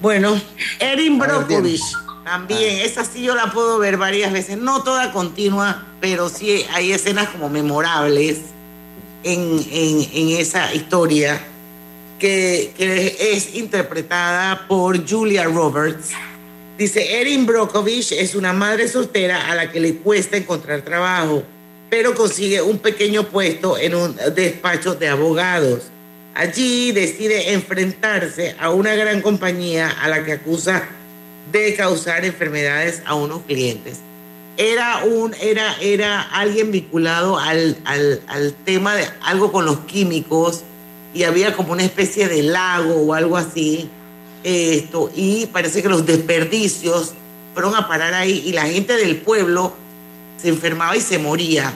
[0.01, 0.39] Bueno,
[0.79, 1.81] Erin Brockovich.
[2.25, 6.91] También, esa sí yo la puedo ver varias veces, no toda continua, pero sí hay
[6.91, 8.39] escenas como memorables
[9.23, 11.39] en, en- en esa historia
[12.19, 16.09] que, que es interpretada por Julia Roberts.
[16.77, 21.43] Dice, Erin Brockovich es una madre soltera a la que le cuesta encontrar trabajo,
[21.89, 25.83] pero consigue un pequeño puesto en un despacho de abogados.
[26.33, 30.83] Allí decide enfrentarse a una gran compañía a la que acusa
[31.51, 33.99] de causar enfermedades a unos clientes.
[34.57, 40.61] Era, un, era, era alguien vinculado al, al, al tema de algo con los químicos
[41.13, 43.89] y había como una especie de lago o algo así.
[44.43, 47.13] Esto, y parece que los desperdicios
[47.53, 49.73] fueron a parar ahí y la gente del pueblo
[50.41, 51.73] se enfermaba y se moría.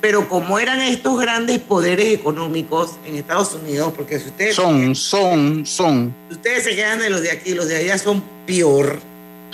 [0.00, 5.66] Pero como eran estos grandes poderes económicos en Estados Unidos, porque si ustedes, Son, son,
[5.66, 6.14] son.
[6.30, 9.00] ustedes se quedan de los de aquí, los de allá son peor.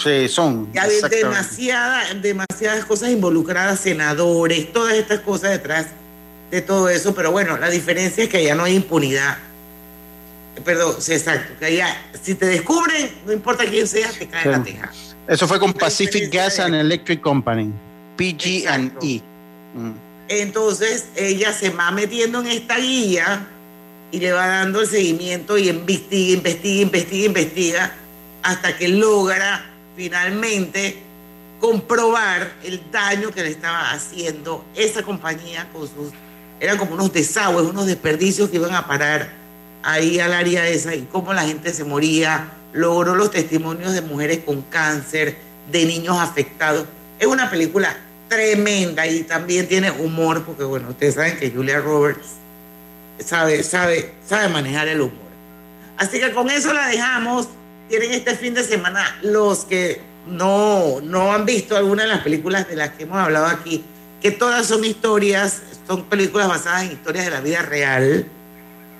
[0.02, 0.70] Sí, son.
[0.72, 5.86] Ya hay demasiada, demasiadas cosas involucradas, senadores, todas estas cosas detrás
[6.50, 9.38] de todo eso, pero bueno, la diferencia es que allá no hay impunidad.
[10.64, 14.48] Perdón, sí, exacto, que allá, si te descubren, no importa quién seas, te cae Sí.
[14.48, 14.92] la teja.
[15.28, 17.70] Eso fue con Pacific Gas and Electric Company,
[18.16, 19.20] PG&E.
[19.74, 19.92] Mm.
[20.28, 23.46] Entonces ella se va metiendo en esta guía
[24.12, 27.94] y le va dando el seguimiento y investiga, investiga, investiga, investiga,
[28.46, 29.66] hasta que logra
[29.96, 31.02] finalmente
[31.60, 36.12] comprobar el daño que le estaba haciendo esa compañía con sus...
[36.60, 39.32] Eran como unos desagües, unos desperdicios que iban a parar
[39.82, 42.52] ahí al área esa y cómo la gente se moría.
[42.72, 45.36] Logró los testimonios de mujeres con cáncer,
[45.72, 46.86] de niños afectados.
[47.18, 47.96] Es una película
[48.28, 52.28] tremenda y también tiene humor, porque bueno, ustedes saben que Julia Roberts
[53.18, 55.26] sabe, sabe, sabe manejar el humor.
[55.96, 57.48] Así que con eso la dejamos.
[57.88, 62.68] Tienen este fin de semana los que no, no han visto alguna de las películas
[62.68, 63.84] de las que hemos hablado aquí,
[64.20, 68.26] que todas son historias, son películas basadas en historias de la vida real.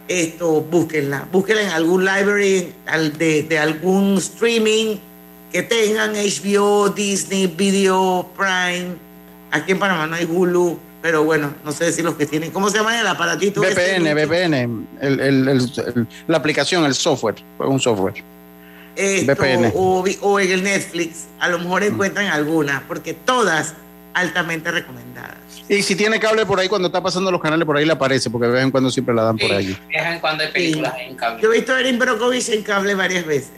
[0.08, 2.72] Esto, búsquenla, búsquenla en algún library
[3.18, 4.96] de, de algún streaming
[5.50, 8.94] que tengan HBO, Disney, Video, Prime.
[9.50, 12.70] Aquí en Panamá no hay Hulu, pero bueno, no sé si los que tienen, ¿cómo
[12.70, 13.60] se llama el aparatito?
[13.62, 18.22] VPN, VPN, el- el- el- la aplicación, el software, un software.
[18.96, 19.34] Esto.
[19.74, 23.74] O, en el Netflix, a lo mejor encuentran alguna, porque todas
[24.14, 25.36] altamente recomendadas.
[25.68, 28.30] Y si tiene cable por ahí, cuando está pasando los canales, por ahí le aparece,
[28.30, 29.76] porque de vez en cuando siempre la dan por allí.
[29.90, 31.42] De vez en cuando hay películas en cable.
[31.42, 33.50] Yo he visto a Erin Brockovich en cable varias veces.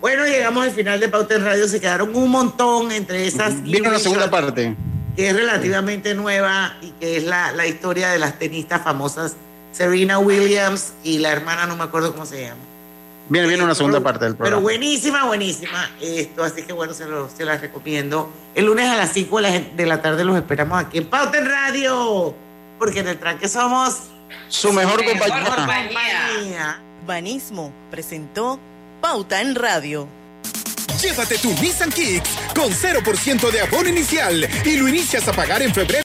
[0.00, 3.62] Bueno, llegamos al final de Pauta en Radio, se quedaron un montón entre esas.
[3.62, 4.74] Viene una segunda Shot, parte.
[5.16, 9.36] Que es relativamente nueva y que es la, la historia de las tenistas famosas
[9.72, 12.60] Serena Williams y la hermana, no me acuerdo cómo se llama.
[13.32, 14.62] Viene, viene una segunda Pero- parte del Pero programa.
[14.62, 15.90] buenísima, buenísima.
[16.02, 18.30] Esto, así que bueno, se, lo- se las recomiendo.
[18.54, 21.38] El lunes a las 5 de la, de la tarde los esperamos aquí en Pauta
[21.38, 22.34] en Radio,
[22.78, 23.96] porque en el tranque somos
[24.48, 26.78] su mejor compañía.
[27.06, 28.60] Banismo presentó
[29.00, 30.06] Pauta en Radio.
[31.00, 35.74] Llévate tu Nissan Kicks con 0% de abono inicial y lo inicias a pagar en
[35.74, 36.00] febrero.